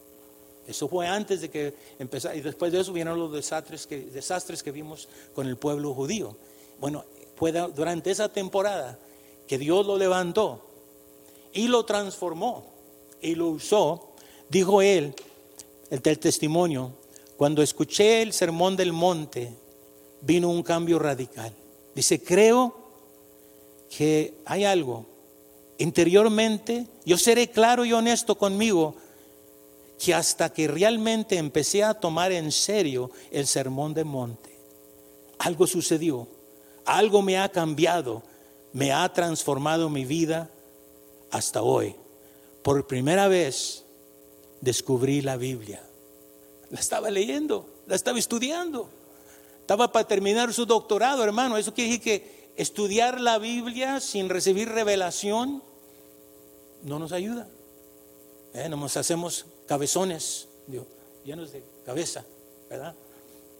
[0.67, 4.61] Eso fue antes de que empezara, y después de eso vinieron los desastres que, desastres
[4.61, 6.35] que vimos con el pueblo judío.
[6.79, 7.05] Bueno,
[7.73, 8.99] durante esa temporada
[9.47, 10.61] que Dios lo levantó
[11.53, 12.65] y lo transformó
[13.21, 14.09] y lo usó,
[14.49, 15.15] dijo él,
[15.89, 16.91] el del testimonio,
[17.37, 19.53] cuando escuché el sermón del monte,
[20.21, 21.53] vino un cambio radical.
[21.95, 22.75] Dice, creo
[23.89, 25.05] que hay algo.
[25.77, 28.95] Interiormente, yo seré claro y honesto conmigo
[29.99, 34.57] que hasta que realmente empecé a tomar en serio el sermón de monte,
[35.39, 36.27] algo sucedió,
[36.85, 38.23] algo me ha cambiado,
[38.73, 40.49] me ha transformado mi vida
[41.31, 41.95] hasta hoy.
[42.63, 43.85] Por primera vez
[44.61, 45.81] descubrí la Biblia.
[46.69, 48.89] La estaba leyendo, la estaba estudiando.
[49.61, 51.57] Estaba para terminar su doctorado, hermano.
[51.57, 55.63] Eso quiere decir que estudiar la Biblia sin recibir revelación
[56.83, 57.47] no nos ayuda.
[58.53, 58.69] ¿Eh?
[58.69, 60.47] Nos hacemos cabezones,
[61.23, 62.25] llenos de cabeza,
[62.69, 62.95] ¿verdad?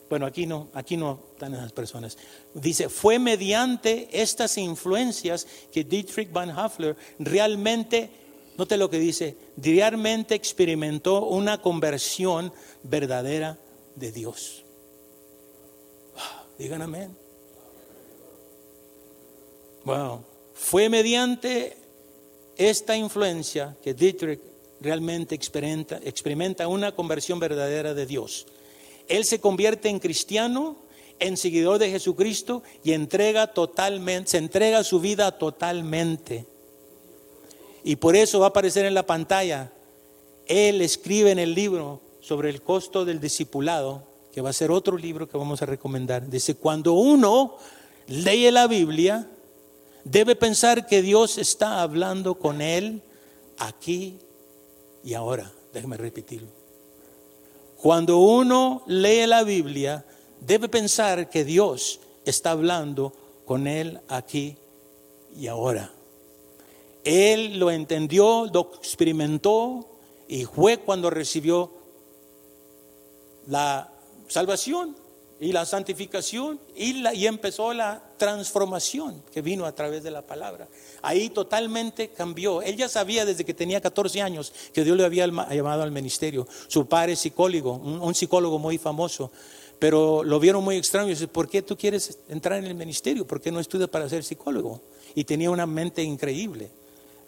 [0.09, 2.17] Bueno, aquí no, aquí no están esas personas.
[2.53, 8.09] Dice, fue mediante estas influencias que Dietrich Van Hoffler realmente,
[8.57, 13.57] note lo que dice, realmente experimentó una conversión verdadera
[13.95, 14.63] de Dios.
[16.15, 17.15] Ah, digan amén.
[19.83, 20.23] Wow.
[20.53, 21.75] Fue mediante
[22.55, 24.39] esta influencia que Dietrich
[24.79, 28.47] realmente experimenta, una conversión verdadera de Dios.
[29.07, 30.77] Él se convierte en cristiano,
[31.19, 36.45] en seguidor de Jesucristo y entrega totalmente, se entrega su vida totalmente.
[37.83, 39.71] Y por eso va a aparecer en la pantalla.
[40.45, 44.97] Él escribe en el libro sobre el costo del discipulado, que va a ser otro
[44.97, 46.29] libro que vamos a recomendar.
[46.29, 47.55] Dice, cuando uno
[48.07, 49.27] lee la Biblia,
[50.03, 53.01] debe pensar que Dios está hablando con él
[53.57, 54.19] aquí
[55.03, 55.51] y ahora.
[55.73, 56.47] Déjeme repetirlo.
[57.77, 60.05] Cuando uno lee la Biblia,
[60.41, 63.13] debe pensar que Dios está hablando
[63.45, 64.57] con él aquí
[65.35, 65.91] y ahora.
[67.03, 69.87] Él lo entendió, lo experimentó
[70.27, 71.71] y fue cuando recibió
[73.47, 73.89] la
[74.27, 74.95] salvación
[75.39, 80.23] y la santificación y, la, y empezó la transformación que vino a través de la
[80.23, 80.67] palabra.
[81.01, 82.61] Ahí totalmente cambió.
[82.61, 86.47] Él ya sabía desde que tenía 14 años que Dios le había llamado al ministerio.
[86.67, 89.31] Su padre es psicólogo, un, psicólogo muy famoso,
[89.77, 91.09] pero lo vieron muy extraño.
[91.09, 93.27] Dice, ¿por qué tú quieres entrar en el ministerio?
[93.27, 94.81] ¿Por qué no estudias para ser psicólogo?
[95.13, 96.71] Y tenía una mente increíble.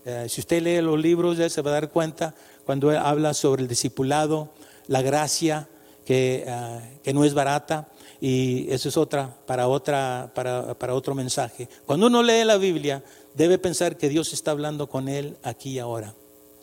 [0.06, 2.34] Eh, si usted lee los libros, ya se va a dar cuenta
[2.66, 4.50] cuando habla sobre el discipulado,
[4.88, 5.68] la gracia,
[6.06, 7.90] que, ah, que no es barata
[8.22, 11.70] y eso es otra para otra para, para, otro mensaje.
[11.86, 13.04] Cuando uno lee la Biblia,
[13.34, 16.14] debe pensar que Dios está hablando con él aquí y ahora.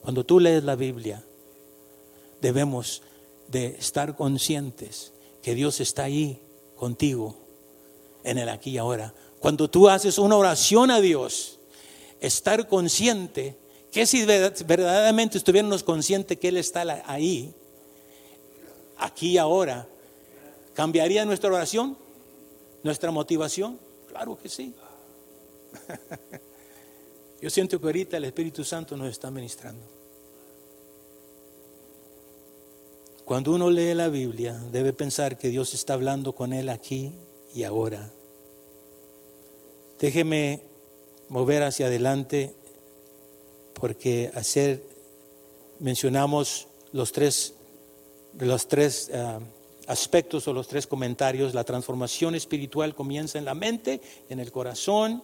[0.03, 1.25] Cuando tú lees la Biblia,
[2.41, 3.03] debemos
[3.49, 6.41] de estar conscientes que Dios está ahí
[6.77, 7.37] contigo
[8.25, 9.15] en el aquí y ahora.
[9.41, 11.59] Cuando tú haces una oración a Dios,
[12.21, 13.57] estar consciente
[13.91, 17.55] que si verdaderamente estuviéramos conscientes que Él está ahí,
[18.99, 19.89] aquí y ahora,
[20.77, 21.97] ¿Cambiaría nuestra oración?
[22.83, 23.81] ¿Nuestra motivación?
[24.09, 24.75] Claro que sí.
[27.41, 29.81] Yo siento que ahorita el Espíritu Santo nos está ministrando.
[33.25, 37.11] Cuando uno lee la Biblia, debe pensar que Dios está hablando con él aquí
[37.55, 38.11] y ahora.
[39.99, 40.61] Déjeme
[41.31, 42.55] mover hacia adelante
[43.73, 44.83] porque hacer
[45.79, 47.55] mencionamos los tres
[48.39, 49.41] los tres ah,
[49.87, 51.55] aspectos o los tres comentarios.
[51.55, 55.23] La transformación espiritual comienza en la mente, en el corazón.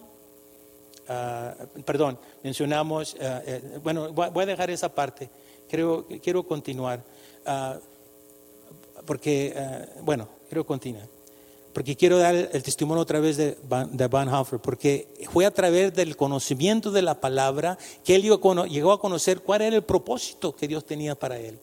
[1.07, 1.53] Ah,
[1.85, 5.29] perdón, mencionamos, ah, eh, bueno, voy a dejar esa parte.
[5.69, 7.03] Creo, quiero continuar.
[7.45, 7.77] Ah,
[9.05, 9.53] porque,
[10.01, 11.07] bueno, quiero continuar.
[11.73, 14.07] Porque quiero dar el testimonio otra vez de Van, de
[14.61, 19.63] porque fue a través del conocimiento de la palabra que él llegó a conocer cuál
[19.63, 21.59] era el propósito que Dios tenía para él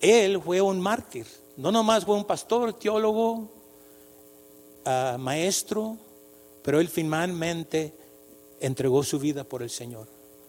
[0.00, 1.26] él fue un mártir.
[1.56, 3.50] No nomás fue un pastor, teólogo,
[4.84, 5.96] ah, maestro,
[6.62, 7.92] pero él finalmente
[8.60, 10.06] entregó su vida por el Señor.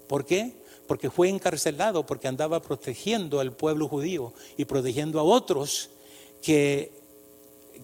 [0.07, 0.53] ¿Por qué?
[0.87, 5.89] Porque fue encarcelado, porque andaba protegiendo al pueblo judío y protegiendo a otros
[6.41, 6.91] que,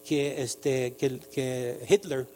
[0.03, 0.95] que, este,
[1.87, 2.27] Hitler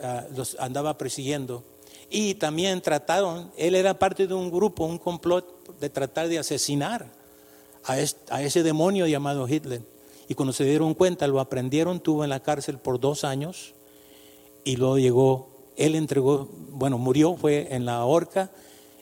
[0.00, 1.64] ah, los andaba persiguiendo.
[2.10, 7.23] Y también trataron, él era parte de un grupo, un complot de tratar de asesinar
[7.86, 9.82] a, ese demonio llamado Hitler.
[10.28, 13.74] Y cuando se dieron cuenta, lo aprendieron, tuvo en la cárcel por dos años
[14.64, 18.50] y luego llegó, él entregó, bueno, murió, fue en la horca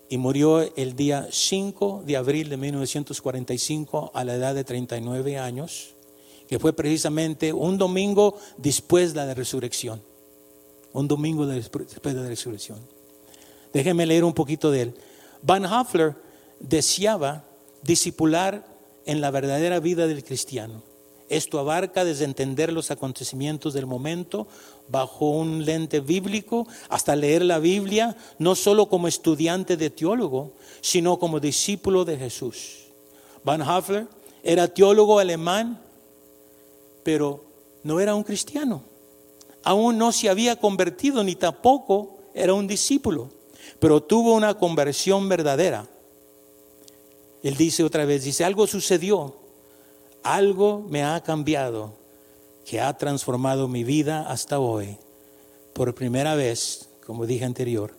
[0.09, 5.95] y murió el día 5 de abril de 1945 a la edad de 39 años,
[6.49, 10.03] que fue precisamente un domingo después de la resurrección.
[10.93, 12.79] Un domingo después de la resurrección.
[13.73, 14.95] Déjenme leer un poquito de él.
[15.41, 16.15] Van Hoffler
[16.61, 17.45] deseaba
[17.83, 18.72] discipular
[19.07, 20.83] en la verdadera vida del cristiano.
[21.29, 24.47] Esto abarca desde entender los acontecimientos del momento
[24.89, 31.19] bajo un lente bíblico hasta leer la Biblia no solo como estudiante de teólogo, sino
[31.19, 32.81] como discípulo de Jesús.
[33.45, 34.09] Van Hafler
[34.43, 35.81] era teólogo alemán,
[37.03, 37.45] pero
[37.83, 38.83] no era un cristiano.
[39.65, 43.31] Aún no se había convertido ni tampoco era un discípulo,
[43.79, 45.87] pero tuvo una conversión verdadera.
[47.43, 49.37] Él dice otra vez, dice, algo sucedió,
[50.23, 51.95] algo me ha cambiado,
[52.65, 54.97] que ha transformado mi vida hasta hoy.
[55.73, 57.95] Por primera vez, como dije anterior,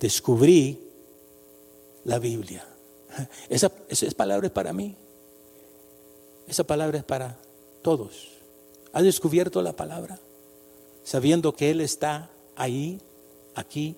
[0.00, 0.80] descubrí
[2.04, 2.66] la Biblia.
[3.48, 4.96] Esa, esa palabra es para mí.
[6.48, 7.38] Esa palabra es para
[7.82, 8.28] todos.
[8.92, 10.18] ¿Has descubierto la palabra?
[11.04, 13.00] Sabiendo que Él está ahí,
[13.54, 13.96] aquí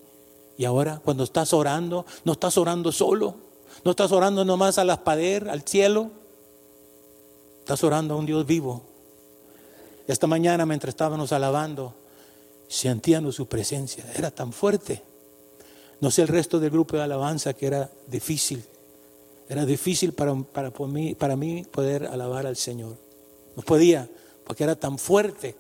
[0.56, 1.00] y ahora.
[1.04, 3.36] Cuando estás orando, no estás orando solo.
[3.84, 6.10] No estás orando nomás a las pader, al cielo.
[7.60, 8.82] Estás orando a un Dios vivo.
[10.06, 11.94] Esta mañana mientras estábamos alabando,
[12.68, 14.04] sentíamos su presencia.
[14.16, 15.02] Era tan fuerte.
[16.00, 18.64] No sé el resto del grupo de alabanza que era difícil.
[19.48, 22.96] Era difícil para, para, para mí poder alabar al Señor.
[23.56, 24.08] No podía,
[24.44, 25.56] porque era tan fuerte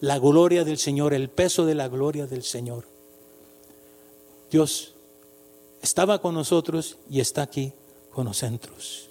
[0.00, 2.84] la gloria del Señor, el peso de la gloria del Señor.
[4.50, 4.93] Dios
[5.84, 7.72] estaba con nosotros y está aquí
[8.10, 9.10] con nosotros.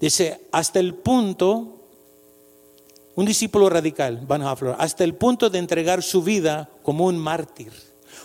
[0.00, 1.78] Dice, hasta el punto
[3.14, 7.72] un discípulo radical, Van Hoffler, hasta el punto de entregar su vida como un mártir.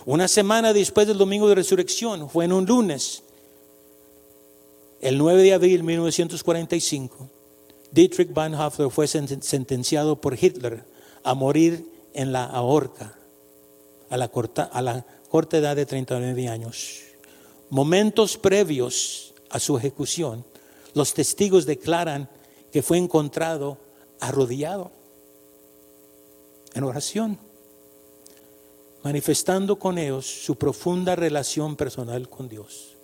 [0.06, 3.22] Una semana después del domingo de resurrección, fue en un lunes,
[5.00, 7.28] el 9 de abril de 1945,
[7.90, 10.84] Dietrich Van Hoffler fue sentenciado por Hitler
[11.22, 13.18] a morir en la ahorca
[14.10, 17.00] a la corta, a la corta edad de 39 años.
[17.70, 20.44] Momentos previos a su ejecución,
[20.94, 22.28] los testigos declaran
[22.72, 23.78] que fue encontrado
[24.20, 24.90] arrodillado
[26.74, 27.38] en oración,
[29.02, 32.96] manifestando con ellos su profunda relación personal con Dios.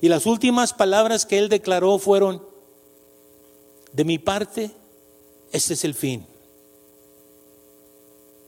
[0.00, 2.44] Y las últimas palabras que él declaró fueron,
[3.92, 4.70] de mi parte,
[5.50, 6.26] este es el fin,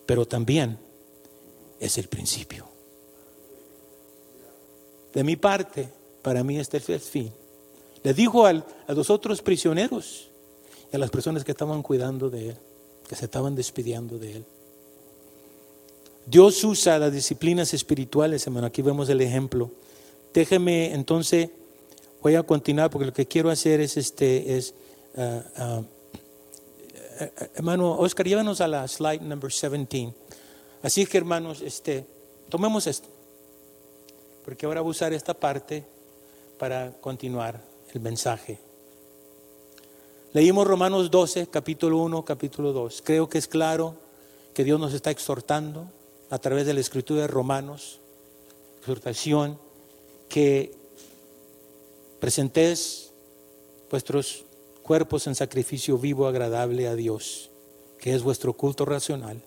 [0.07, 0.79] pero también
[1.81, 2.74] es el principio.
[5.15, 5.89] De mi parte,
[6.23, 7.33] para mí este es el fin.
[8.03, 8.53] Le dijo a
[8.89, 10.29] los otros prisioneros
[10.93, 12.57] y a las personas que estaban cuidando de él,
[13.09, 14.45] que se estaban despidiendo de él.
[16.27, 18.67] Dios usa las disciplinas espirituales, hermano.
[18.67, 19.71] Aquí vemos el ejemplo.
[20.33, 21.51] Déjeme entonces,
[22.23, 24.75] voy a continuar porque lo que quiero hacer es este, es,
[25.17, 25.83] ah, ah,
[27.21, 30.13] eh, hermano Oscar, llévanos a la slide number 17.
[30.83, 32.05] Así que hermanos, este,
[32.49, 33.09] tomemos esto,
[34.45, 35.85] porque ahora voy a usar esta parte
[36.59, 38.59] para continuar el mensaje.
[40.33, 43.03] Leímos Romanos 12, capítulo 1, capítulo 2.
[43.05, 43.97] Creo que es claro
[44.53, 45.87] que Dios nos está exhortando
[46.31, 48.01] a través de la escritura de Romanos,
[48.81, 49.59] exhortación,
[50.29, 50.75] que
[52.21, 53.13] presentéis
[53.91, 54.45] vuestros
[54.83, 57.51] cuerpos en sacrificio vivo, agradable a Dios,
[57.99, 59.41] que es vuestro culto racional.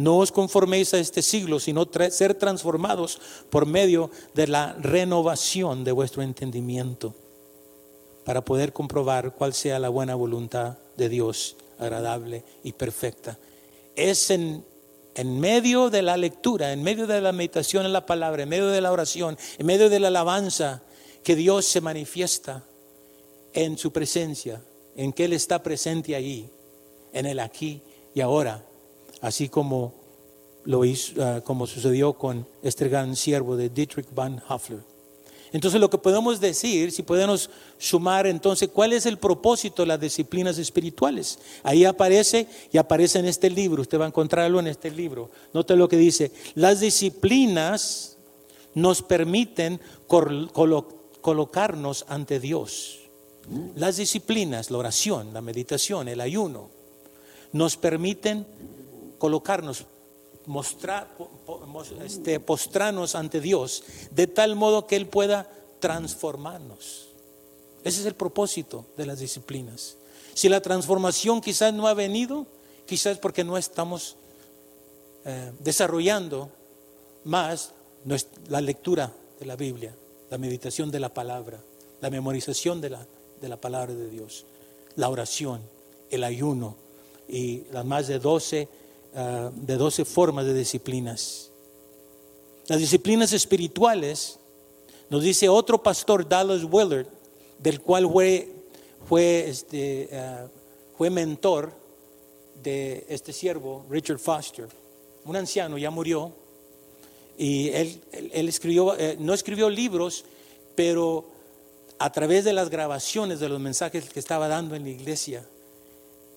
[0.00, 3.20] No os conforméis a este siglo, sino ser transformados
[3.50, 7.14] por medio de la renovación de vuestro entendimiento,
[8.24, 13.38] para poder comprobar cuál sea la buena voluntad de Dios, agradable y perfecta.
[13.94, 14.64] Es en,
[15.14, 18.68] en medio de la lectura, en medio de la meditación en la palabra, en medio
[18.68, 20.82] de la oración, en medio de la alabanza,
[21.22, 22.64] que Dios se manifiesta
[23.52, 24.62] en su presencia,
[24.96, 26.48] en que Él está presente allí,
[27.12, 27.82] en el aquí
[28.14, 28.64] y ahora
[29.20, 29.94] así como
[30.64, 34.80] lo hizo, ah, como sucedió con este gran siervo de Dietrich Van Hoffler.
[35.52, 40.00] Entonces lo que podemos decir, si podemos sumar entonces, ¿cuál es el propósito de las
[40.00, 41.38] disciplinas espirituales?
[41.64, 45.30] Ahí aparece y aparece en este libro, usted va a encontrarlo en este libro.
[45.52, 48.16] Note lo que dice, las disciplinas
[48.74, 52.98] nos permiten colocarnos ante Dios.
[53.74, 56.70] Las disciplinas, la oración, la meditación, el ayuno,
[57.52, 58.46] nos permiten
[59.20, 59.84] colocarnos,
[60.46, 61.14] mostrar,
[62.02, 65.48] este, postrarnos ante Dios, de tal modo que Él pueda
[65.78, 67.08] transformarnos.
[67.84, 69.96] Ese es el propósito de las disciplinas.
[70.34, 72.46] Si la transformación quizás no ha venido,
[72.86, 74.16] quizás porque no estamos
[75.26, 76.50] eh, desarrollando
[77.24, 77.72] más
[78.48, 79.94] la lectura de la Biblia,
[80.30, 81.60] la meditación de la palabra,
[82.00, 83.06] la memorización de la,
[83.40, 84.46] de la palabra de Dios,
[84.96, 85.60] la oración,
[86.08, 86.76] el ayuno
[87.28, 88.79] y las más de 12
[89.14, 91.50] Ah, de 12 formas de disciplinas.
[92.68, 94.38] Las disciplinas espirituales,
[95.08, 97.08] nos dice otro pastor, Dallas Willard,
[97.58, 98.48] del cual fue,
[99.08, 100.46] fue, este, ah,
[100.96, 101.72] fue mentor
[102.62, 104.68] de este siervo, Richard Foster,
[105.24, 106.32] un anciano, ya murió,
[107.36, 110.24] y él, él escribió, eh, no escribió libros,
[110.76, 111.24] pero
[111.98, 115.44] a través de las grabaciones de los mensajes que estaba dando en la iglesia,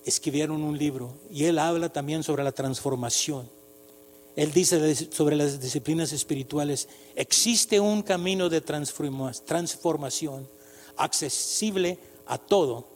[0.04, 3.48] escribieron un libro y él habla también sobre la transformación.
[4.36, 10.48] Él dice sobre las disciplinas espirituales, existe un camino de transformación
[10.96, 12.88] accesible a todo,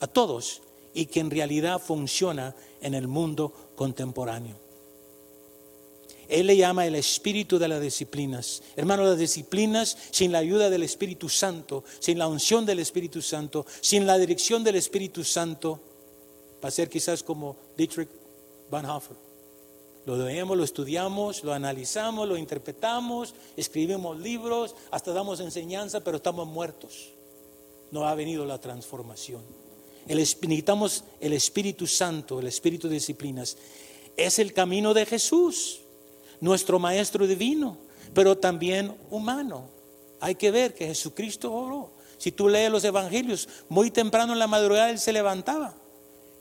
[0.00, 0.62] a todos,
[0.94, 4.56] y que en realidad funciona en el mundo contemporáneo.
[6.28, 8.62] Él le llama el espíritu de las disciplinas.
[8.74, 13.64] Hermano, las disciplinas sin la ayuda del Espíritu Santo, sin la unción del Espíritu Santo,
[13.80, 15.80] sin la dirección del Espíritu Santo,
[16.62, 18.08] va a ser quizás como Dietrich
[18.70, 19.16] Bonhoeffer.
[20.06, 26.46] Lo leemos, lo estudiamos, lo analizamos, lo interpretamos, escribimos libros, hasta damos enseñanza, pero estamos
[26.46, 27.10] muertos.
[27.90, 29.42] No ha venido la transformación.
[30.06, 33.56] necesitamos el Espíritu Santo, el Espíritu de disciplinas.
[34.16, 35.80] Es el camino de Jesús,
[36.40, 37.76] nuestro Maestro divino,
[38.14, 39.68] pero también humano.
[40.20, 41.90] Hay que ver que Jesucristo oró.
[42.16, 45.74] Si tú lees los evangelios, muy temprano en la madrugada Él se levantaba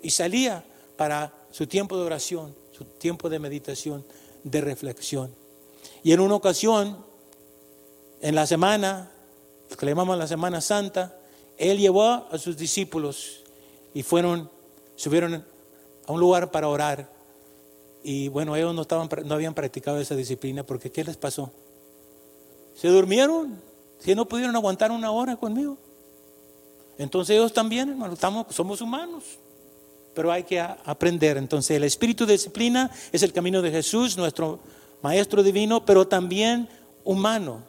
[0.01, 0.63] y salía
[0.97, 4.05] para su tiempo de oración, su tiempo de meditación,
[4.43, 5.33] de reflexión.
[6.03, 6.97] Y en una ocasión,
[8.21, 9.11] en la semana,
[9.77, 11.17] que le llamamos la Semana Santa,
[11.57, 13.43] él llevó a sus discípulos
[13.93, 14.49] y fueron,
[14.95, 15.45] subieron
[16.05, 17.09] a un lugar para orar.
[18.03, 21.51] Y bueno, ellos no, estaban, no habían practicado esa disciplina porque ¿qué les pasó?
[22.75, 23.61] Se durmieron,
[23.99, 25.77] si no pudieron aguantar una hora conmigo.
[26.97, 29.23] Entonces ellos también, hermano, estamos, somos humanos,
[30.15, 31.37] pero hay que aprender.
[31.37, 34.59] Entonces el espíritu de disciplina es el camino de Jesús, nuestro
[35.01, 36.67] maestro divino, pero también
[37.03, 37.63] humano,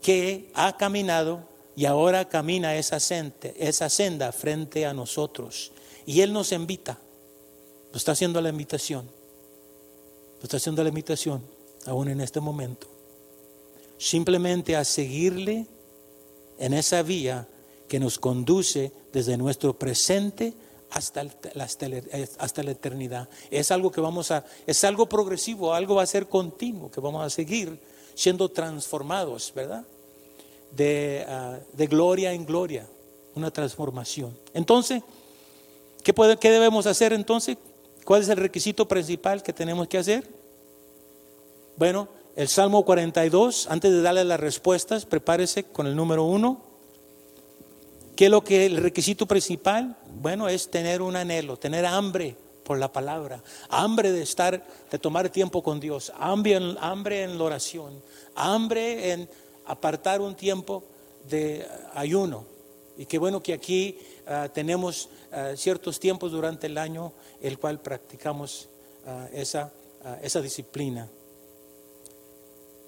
[0.00, 1.46] que ha caminado
[1.76, 5.72] y ahora camina esa esa senda frente a nosotros.
[6.06, 6.98] Y Él nos invita,
[7.92, 9.04] nos está haciendo la invitación,
[10.36, 11.42] nos está haciendo la invitación,
[11.86, 12.86] aún en este momento,
[13.98, 15.66] simplemente a seguirle
[16.58, 17.46] en esa vía
[17.88, 20.54] que nos conduce desde nuestro presente
[20.92, 21.32] hasta la,
[22.38, 23.28] hasta la eternidad.
[23.50, 27.24] Es algo que vamos a, es algo progresivo, algo va a ser continuo, que vamos
[27.24, 27.80] a seguir
[28.14, 29.84] siendo transformados, ¿verdad?
[30.70, 32.86] De, ah, de gloria en gloria,
[33.34, 34.36] una transformación.
[34.52, 35.02] Entonces,
[36.02, 37.56] ¿qué, puede, ¿qué debemos hacer entonces?
[38.04, 40.28] ¿Cuál es el requisito principal que tenemos que hacer?
[41.76, 46.71] Bueno, el Salmo 42, antes de darle las respuestas, prepárese con el número uno.
[48.16, 49.96] ¿Qué es lo que el requisito principal?
[50.20, 55.30] Bueno, es tener un anhelo, tener hambre por la palabra, hambre de estar, de tomar
[55.30, 58.02] tiempo con Dios, hambre en, hambre en la oración,
[58.34, 59.28] hambre en
[59.66, 60.84] apartar un tiempo
[61.28, 62.44] de ayuno.
[62.98, 67.80] Y qué bueno que aquí ah, tenemos ah, ciertos tiempos durante el año el cual
[67.80, 68.68] practicamos
[69.06, 69.72] ah, esa,
[70.22, 71.08] esa disciplina.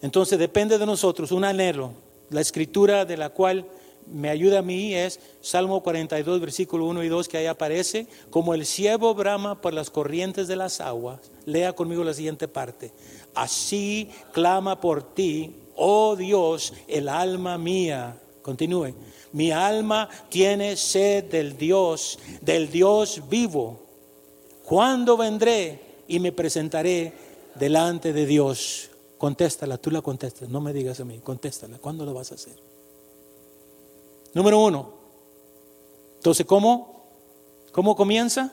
[0.03, 1.93] Entonces depende de nosotros un anhelo,
[2.29, 3.67] la escritura de la cual
[4.07, 8.55] me ayuda a mí es Salmo 42, versículo 1 y 2, que ahí aparece, como
[8.55, 11.21] el ciervo brama por las corrientes de las aguas.
[11.47, 12.93] Lea conmigo la siguiente parte.
[13.35, 18.21] Así clama por ti, oh Dios, el alma mía.
[18.43, 18.95] Continúe.
[19.33, 23.81] Mi alma tiene sed del Dios, del Dios vivo.
[24.65, 27.13] ¿Cuándo vendré y me presentaré
[27.55, 28.91] delante de Dios?
[29.17, 31.79] Contéstala, tú la contestas, no me digas a mí, contéstala.
[31.79, 32.74] ¿Cuándo lo vas a hacer?
[34.35, 34.93] Número uno.
[36.17, 37.07] Entonces, ¿cómo?
[37.73, 38.53] ¿Cómo comienza?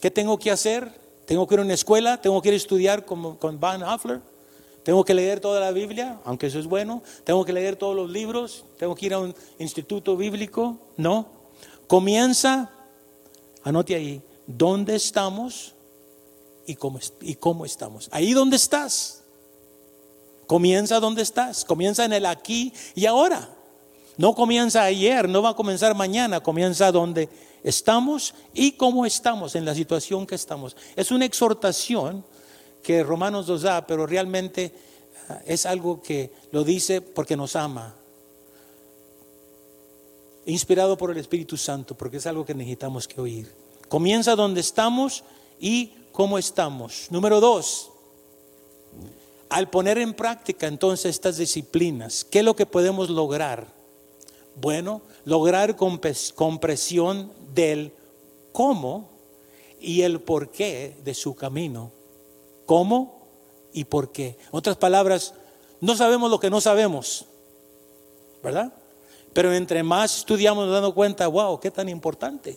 [0.00, 0.92] ¿Qué tengo que hacer?
[1.26, 2.20] ¿Tengo que ir a una escuela?
[2.20, 4.20] ¿Tengo que ir a estudiar con, con Van Hoffler?
[4.82, 6.20] ¿Tengo que leer toda la Biblia?
[6.24, 7.02] Aunque eso es bueno.
[7.24, 8.64] ¿Tengo que leer todos los libros?
[8.76, 10.78] ¿Tengo que ir a un instituto bíblico?
[10.96, 11.26] No.
[11.86, 12.70] Comienza,
[13.62, 15.74] anote ahí, ¿dónde estamos
[16.66, 18.08] y cómo, y cómo estamos?
[18.12, 19.22] Ahí donde estás.
[20.46, 21.64] Comienza donde estás.
[21.64, 23.48] Comienza en el aquí y ahora.
[24.16, 27.28] No comienza ayer, no va a comenzar mañana, comienza donde
[27.64, 30.76] estamos y cómo estamos en la situación que estamos.
[30.94, 32.24] Es una exhortación
[32.82, 34.72] que Romanos nos da, pero realmente
[35.28, 37.96] ah, es algo que lo dice porque nos ama.
[40.46, 43.50] Inspirado por el Espíritu Santo, porque es algo que necesitamos que oír.
[43.88, 45.24] Comienza donde estamos
[45.58, 47.08] y cómo estamos.
[47.10, 47.90] Número dos,
[49.48, 53.83] al poner en práctica entonces estas disciplinas, ¿qué es lo que podemos lograr?
[54.56, 57.92] Bueno, lograr compresión del
[58.52, 59.08] cómo
[59.80, 61.90] y el porqué de su camino.
[62.66, 63.26] ¿Cómo
[63.72, 64.38] y por qué?
[64.40, 65.34] En otras palabras,
[65.80, 67.26] no sabemos lo que no sabemos,
[68.42, 68.72] ¿verdad?
[69.32, 72.56] Pero entre más estudiamos nos damos cuenta, wow, qué tan importante.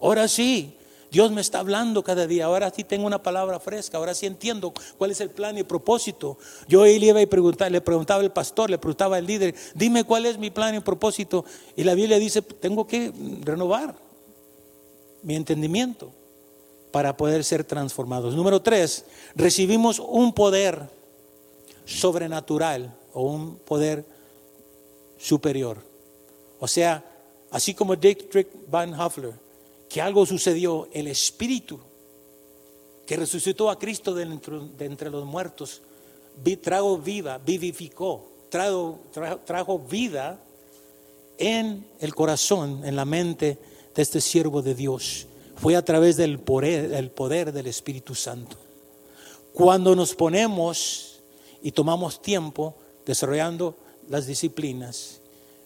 [0.00, 0.76] Ahora sí,
[1.12, 2.46] Dios me está hablando cada día.
[2.46, 3.98] Ahora sí tengo una palabra fresca.
[3.98, 6.38] Ahora sí entiendo cuál es el plan y propósito.
[6.66, 10.24] Yo él iba y preguntar, le preguntaba al pastor, le preguntaba al líder, dime cuál
[10.24, 11.44] es mi plan y propósito.
[11.76, 13.94] Y la Biblia dice, tengo que renovar
[15.22, 16.10] mi entendimiento
[16.90, 18.34] para poder ser transformados.
[18.34, 19.04] Número tres,
[19.34, 20.88] recibimos un poder
[21.84, 24.06] sobrenatural o un poder
[25.18, 25.76] superior.
[26.58, 27.04] O sea,
[27.50, 29.42] así como Dietrich Van Hoffler
[29.92, 31.78] que algo sucedió, el Espíritu
[33.04, 35.82] que resucitó a Cristo de entre, los muertos,
[36.62, 39.00] trajo vida, vivificó, trajo,
[39.44, 40.42] trajo vida
[41.36, 43.58] en el corazón, en la mente
[43.94, 45.26] de este siervo de Dios.
[45.56, 48.56] Fue a través del poder, del poder del Espíritu Santo.
[49.52, 51.20] Cuando nos ponemos
[51.62, 52.74] y tomamos tiempo
[53.04, 53.76] desarrollando
[54.08, 55.20] las disciplinas,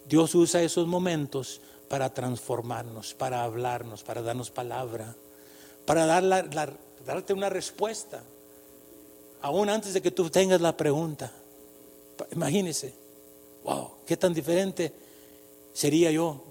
[0.09, 5.15] Dios usa esos momentos para transformarnos, para hablarnos, para darnos palabra,
[5.85, 8.23] para dar darte una respuesta,
[9.41, 11.31] aún antes de que tú tengas la pregunta.
[12.31, 12.93] Imagínese,
[13.63, 14.93] wow, qué tan diferente
[15.73, 16.43] sería yo,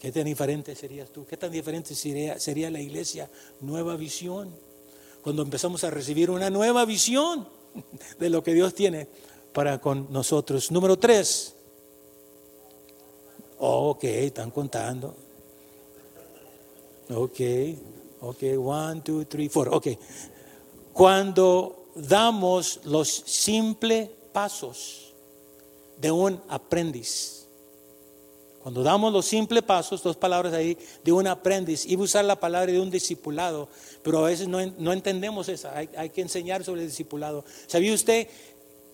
[0.00, 4.54] qué tan diferente serías tú, qué tan diferente sería, sería la iglesia, nueva visión,
[5.22, 7.48] cuando empezamos a recibir una nueva visión
[8.18, 9.08] de lo que Dios tiene
[9.52, 10.70] para con nosotros.
[10.70, 11.55] Número tres,
[13.66, 15.14] ok, están contando.
[17.10, 17.40] Ok,
[18.20, 19.68] Ok, one, two, three, four.
[19.72, 19.88] Ok.
[20.92, 25.14] Cuando damos los simples pasos
[25.98, 27.46] de un aprendiz.
[28.62, 32.40] Cuando damos los simples pasos, dos palabras ahí, de un aprendiz, iba a usar la
[32.40, 33.68] palabra de un discipulado,
[34.02, 34.60] pero a veces no,
[34.92, 37.44] entendemos eso, hay, que enseñar sobre el discipulado.
[37.68, 38.26] ¿Sabía usted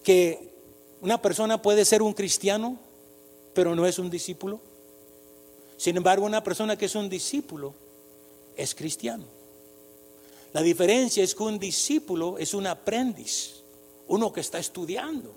[0.03, 0.53] que
[1.01, 2.79] una persona puede ser un cristiano,
[3.55, 4.61] pero no es un discípulo?
[5.77, 7.75] Sin embargo, una persona que es un discípulo
[8.57, 9.25] es cristiano.
[10.53, 13.63] La diferencia es que un discípulo es un aprendiz,
[14.09, 15.35] uno que está estudiando,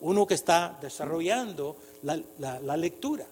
[0.00, 3.26] uno que está desarrollando la, lectura.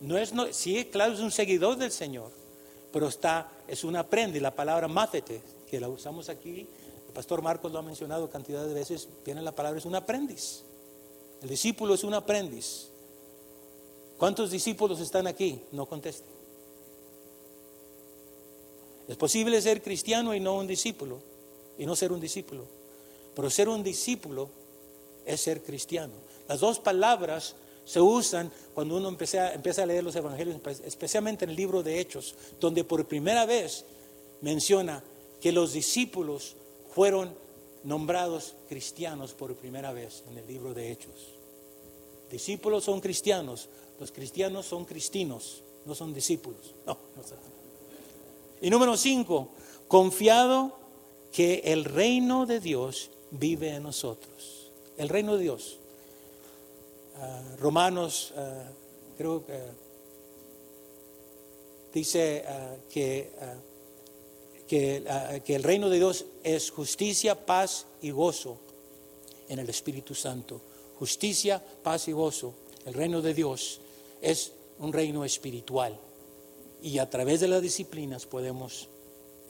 [0.00, 2.30] No es, no, sí, claro, es un seguidor del Señor,
[2.92, 4.40] pero está, es un aprendiz.
[4.40, 6.68] La palabra máfete, que la usamos aquí,
[7.08, 10.62] el pastor Marcos lo ha mencionado cantidad de veces, tiene la palabra, es un aprendiz.
[11.42, 12.88] El discípulo es un aprendiz.
[14.18, 15.62] ¿Cuántos discípulos están aquí?
[15.72, 16.38] No contesten.
[19.06, 21.20] Es posible ser cristiano y no un discípulo,
[21.78, 22.64] y no ser un discípulo.
[23.34, 24.50] Pero ser un discípulo
[25.24, 26.12] es ser cristiano.
[26.48, 27.54] Las dos palabras
[27.84, 32.00] se usan cuando uno empieza, empieza a leer los evangelios, especialmente en el libro de
[32.00, 33.84] Hechos, donde por primera vez
[34.40, 35.02] menciona
[35.40, 36.56] que los discípulos
[36.94, 37.34] fueron
[37.84, 41.38] nombrados cristianos por primera vez en el libro de Hechos.
[42.30, 46.74] Discípulos son cristianos, los cristianos son cristinos, no son discípulos.
[46.86, 47.22] No, no
[48.60, 49.48] Y número cinco,
[49.88, 50.78] confiado
[51.32, 54.70] que el reino de Dios vive en nosotros.
[54.96, 55.78] El reino de Dios.
[57.16, 59.60] Ah, Romanos, uh, creo que
[61.92, 63.30] dice uh, que,
[64.68, 68.58] que, que, el reino de Dios es justicia, paz y gozo
[69.48, 70.60] en el Espíritu Santo.
[70.98, 72.54] Justicia, paz y gozo.
[72.84, 73.80] El reino de Dios
[74.20, 75.98] es un reino espiritual
[76.82, 78.88] y a través de las disciplinas podemos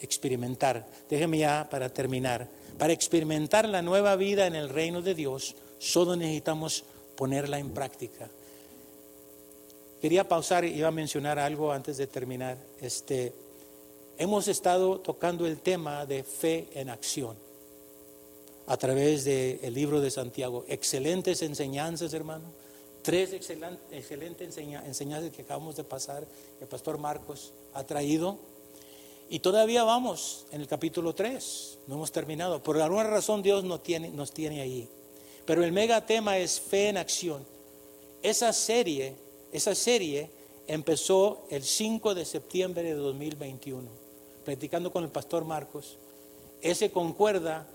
[0.01, 0.87] experimentar.
[1.09, 2.49] Déjeme ya para terminar.
[2.79, 6.85] Para experimentar la nueva vida en el reino de Dios, solo necesitamos
[7.17, 8.29] ponerla en práctica.
[10.01, 12.57] Quería pausar y iba a mencionar algo antes de terminar.
[12.81, 13.33] Este,
[14.17, 17.37] hemos estado tocando el tema de fe en acción
[18.69, 20.65] a través del libro de Santiago.
[20.69, 22.45] Excelentes enseñanzas, hermano.
[23.09, 26.27] Tres excelentes enseñanzas que acabamos de pasar,
[26.59, 28.37] que el pastor Marcos ha traído.
[29.31, 32.63] Y todavía vamos en el capítulo 3, no hemos terminado.
[32.63, 34.87] Por alguna razón Dios nos tiene, nos tiene ahí.
[35.47, 37.47] Pero el mega tema es fe en acción.
[38.23, 39.17] Esa serie,
[39.53, 40.29] esa serie
[40.67, 43.89] empezó el 5 de septiembre de 2021,
[44.45, 45.97] platicando con el pastor Marcos.
[46.61, 47.67] Ese concuerda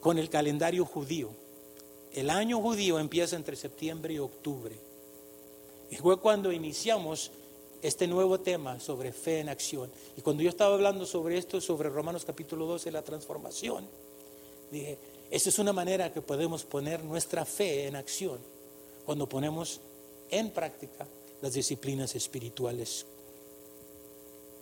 [0.00, 1.28] con el calendario judío.
[2.14, 4.76] El año judío empieza entre septiembre y octubre.
[5.90, 7.30] Y fue cuando iniciamos
[7.82, 9.90] este nuevo tema sobre fe en acción.
[10.16, 13.86] Y cuando yo estaba hablando sobre esto, sobre Romanos capítulo 12, la transformación,
[14.70, 14.98] dije,
[15.30, 18.38] esa es una manera que podemos poner nuestra fe en acción
[19.04, 19.80] cuando ponemos
[20.30, 21.06] en práctica
[21.40, 23.06] las disciplinas espirituales.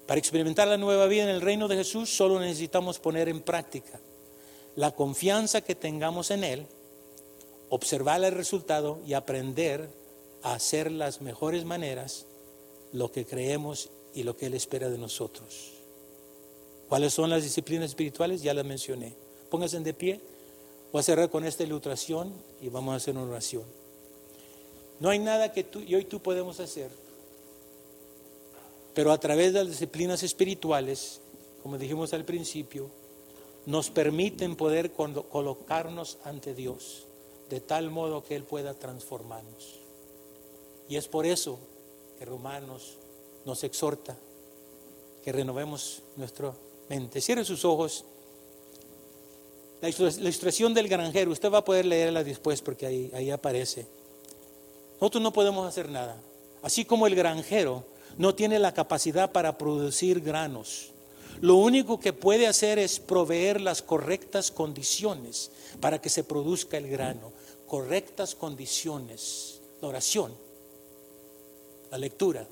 [0.07, 4.01] Para experimentar la nueva vida en el reino de Jesús solo necesitamos poner en práctica
[4.77, 6.67] la confianza que tengamos en Él,
[7.71, 9.89] observar el resultado y aprender
[10.43, 12.27] a hacer las mejores maneras
[12.93, 15.73] lo que creemos y lo que Él espera de nosotros.
[16.89, 18.43] ¿Cuáles son las disciplinas espirituales?
[18.43, 19.15] Ya las mencioné.
[19.51, 20.21] Pónganse de pie.
[20.91, 23.65] Voy a cerrar con esta ilustración y vamos a hacer una oración.
[25.01, 26.91] No hay nada que tú, yo y tú podemos hacer,
[28.95, 31.21] pero a través de las disciplinas espirituales,
[31.63, 32.91] como dijimos al principio,
[33.67, 37.08] nos permiten poder colocarnos ante Dios
[37.49, 39.81] de tal modo que Él pueda transformarnos.
[40.89, 41.59] Y es por eso
[42.19, 42.97] que Romanos
[43.45, 44.17] nos exhorta
[45.23, 46.53] que renovemos nuestra
[46.89, 47.21] mente.
[47.21, 48.05] Cierre sus ojos.
[49.81, 53.87] La ilustración del granjero, usted va a poder leerla después porque ahí, ahí aparece.
[55.01, 56.21] Nosotros no podemos hacer nada.
[56.63, 57.85] Así como el granjero
[58.17, 60.91] no tiene la capacidad para producir granos.
[61.41, 65.51] Lo único que puede hacer es proveer las correctas condiciones
[65.81, 67.33] para que se produzca el grano.
[67.67, 69.61] Correctas condiciones.
[69.81, 70.35] La oración,
[71.91, 72.47] la lectura,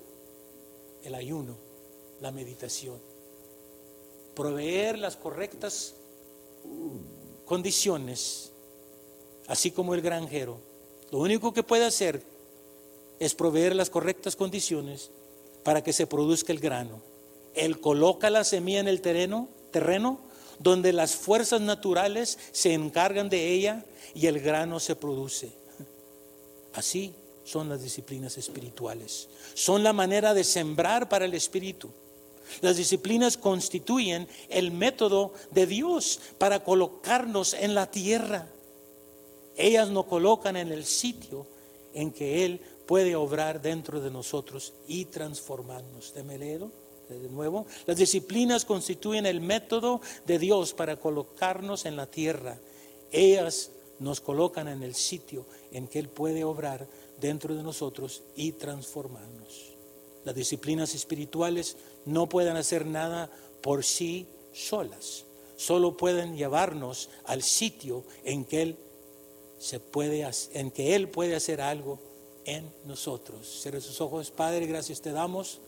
[1.02, 1.56] el ayuno,
[2.20, 3.00] la meditación.
[4.34, 5.94] Proveer las correctas
[7.44, 8.52] condiciones,
[9.48, 10.58] así como el granjero,
[11.10, 12.22] lo único que puede hacer
[13.18, 15.10] es proveer las correctas condiciones
[15.62, 17.00] para que se produzca el grano.
[17.57, 20.20] Él coloca la semilla en el terreno, terreno
[20.59, 23.84] donde las fuerzas naturales se encargan de ella
[24.14, 25.50] y el grano se produce.
[26.74, 29.28] Así son las disciplinas espirituales.
[29.54, 31.90] Son la manera de sembrar para el espíritu.
[32.61, 38.46] Las disciplinas constituyen el método de Dios para colocarnos en la tierra.
[39.57, 41.46] Ellas nos colocan en el sitio
[41.94, 46.14] en que Él puede obrar dentro de nosotros y transformarnos.
[46.14, 47.66] ¿De leerlo de nuevo?
[47.86, 52.59] Las disciplinas constituyen el método de Dios para colocarnos en la tierra.
[53.12, 56.86] Ellas nos colocan en el sitio en que Él puede obrar
[57.20, 59.74] dentro de nosotros y transformarnos.
[60.24, 63.30] Las disciplinas espirituales no pueden hacer nada
[63.62, 65.24] por sí solas,
[65.57, 68.76] solo pueden llevarnos al sitio en que Él
[69.59, 71.98] se puede, en que Él puede hacer algo
[72.44, 73.61] en nosotros.
[73.62, 75.61] Cierre sus ojos, Padre, gracias te damos.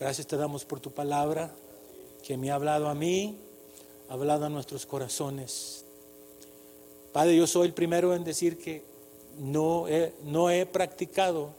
[0.00, 1.54] Gracias te damos por tu palabra
[2.26, 3.36] que me ha hablado a mí,
[4.08, 5.84] ha hablado a nuestros corazones.
[7.12, 8.82] Padre, yo soy el primero en decir que
[9.38, 11.50] no he, no he practicado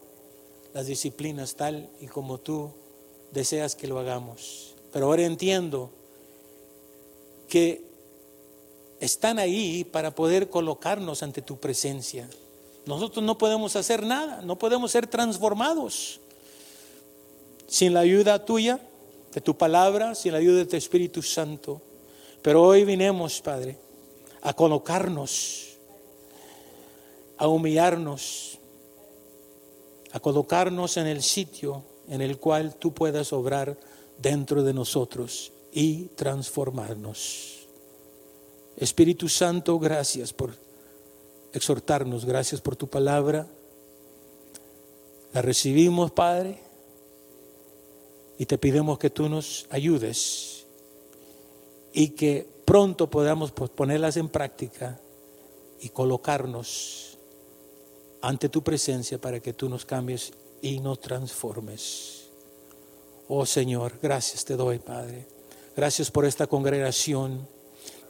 [0.73, 2.71] las disciplinas tal y como tú
[3.31, 4.73] deseas que lo hagamos.
[4.91, 5.91] Pero ahora entiendo
[7.47, 7.83] que
[8.99, 12.27] están ahí para poder colocarnos ante tu presencia.
[12.87, 16.20] Nosotros no podemos hacer nada, no podemos ser transformados
[17.71, 18.81] sin la ayuda tuya,
[19.33, 21.81] de tu palabra, sin la ayuda de tu Espíritu Santo.
[22.41, 23.77] Pero hoy vinimos, Padre,
[24.41, 25.77] a colocarnos,
[27.37, 28.59] a humillarnos,
[30.11, 33.79] a colocarnos en el sitio en el cual tú puedas obrar
[34.17, 37.67] dentro de nosotros y transformarnos.
[38.75, 40.53] Espíritu Santo, gracias por
[41.53, 43.47] exhortarnos, gracias por tu palabra.
[45.31, 46.70] La recibimos, Padre,
[48.41, 50.65] y te pedimos que tú nos ayudes
[51.93, 54.99] y que pronto podamos ponerlas en práctica
[55.79, 57.19] y colocarnos
[58.19, 62.31] ante tu presencia para que tú nos cambies y nos transformes.
[63.27, 65.27] Oh Señor, gracias te doy, Padre.
[65.75, 67.47] Gracias por esta congregación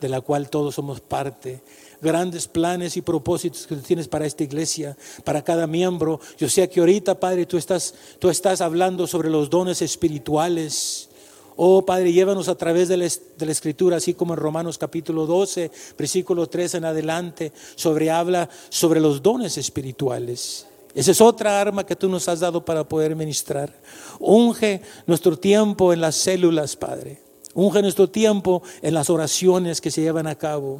[0.01, 1.61] de la cual todos somos parte.
[2.01, 6.19] Grandes planes y propósitos que tú tienes para esta iglesia, para cada miembro.
[6.37, 11.07] Yo sé que ahorita, Padre, tú estás, tú estás hablando sobre los dones espirituales.
[11.55, 16.47] Oh Padre, llévanos a través de la, Escritura, así como en Romanos capítulo 12, versículo
[16.47, 20.65] 3 en adelante, sobre habla sobre los dones espirituales.
[20.95, 23.71] Esa es otra arma que tú nos has dado para poder ministrar.
[24.19, 27.20] Unge nuestro tiempo en las células, Padre.
[27.53, 30.79] Unge nuestro tiempo en las oraciones que se llevan a cabo.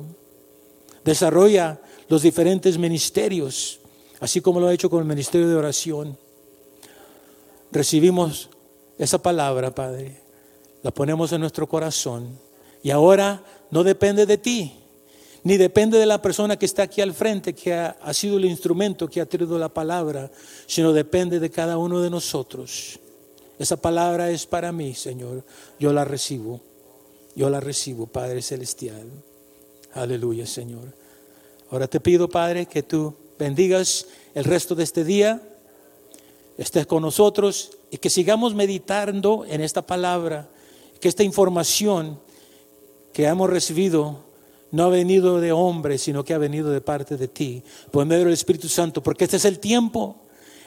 [1.04, 3.80] Desarrolla los diferentes ministerios,
[4.20, 6.18] así como lo ha hecho con el ministerio de oración.
[7.72, 8.50] Recibimos
[8.98, 10.22] esa palabra, Padre,
[10.84, 12.38] la ponemos en nuestro corazón
[12.84, 14.74] y ahora no depende de ti,
[15.44, 18.46] ni depende de la persona que está aquí al frente, que ha, ha sido el
[18.46, 20.32] instrumento que ha traído la palabra,
[20.68, 23.00] sino depende de cada uno de nosotros.
[23.62, 25.44] Esa palabra es para mí, Señor.
[25.80, 26.60] Yo la recibo.
[27.36, 29.08] Yo la recibo, Padre Celestial.
[29.94, 30.96] Aleluya, Señor.
[31.70, 35.44] Ahora te pido, Padre, que tú bendigas el resto de este día,
[36.58, 40.50] estés con nosotros y que sigamos meditando en esta palabra,
[41.00, 42.20] que esta información
[43.14, 44.22] que hemos recibido
[44.72, 48.24] no ha venido de hombre, sino que ha venido de parte de ti, por medio
[48.24, 50.16] del Espíritu Santo, porque este es el tiempo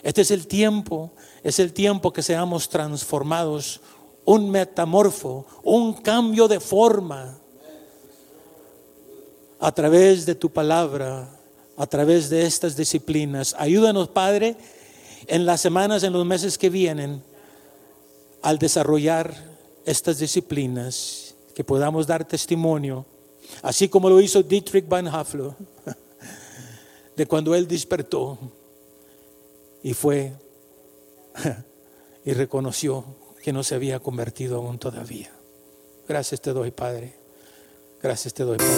[0.04, 3.80] este es el tiempo, es el tiempo que seamos transformados,
[4.26, 7.38] un metamorfo, un cambio de forma
[9.58, 11.26] a través de tu palabra,
[11.78, 13.56] a través de estas disciplinas.
[13.58, 14.56] Ayúdanos, Padre,
[15.26, 17.22] en las semanas, en los meses que vienen,
[18.42, 19.34] al desarrollar
[19.86, 23.06] estas disciplinas, que podamos dar testimonio,
[23.62, 25.56] así como lo hizo Dietrich Van Haflo,
[27.16, 28.38] de cuando él despertó
[29.84, 30.32] y fue
[32.24, 33.04] y reconoció
[33.42, 35.30] que no se había convertido aún todavía.
[36.08, 37.14] Gracias te doy, Padre.
[38.02, 38.72] Gracias te doy, Padre.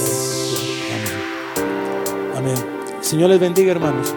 [2.35, 2.35] Amén.
[2.37, 3.03] Amén.
[3.03, 4.13] Señor les bendiga, hermanos.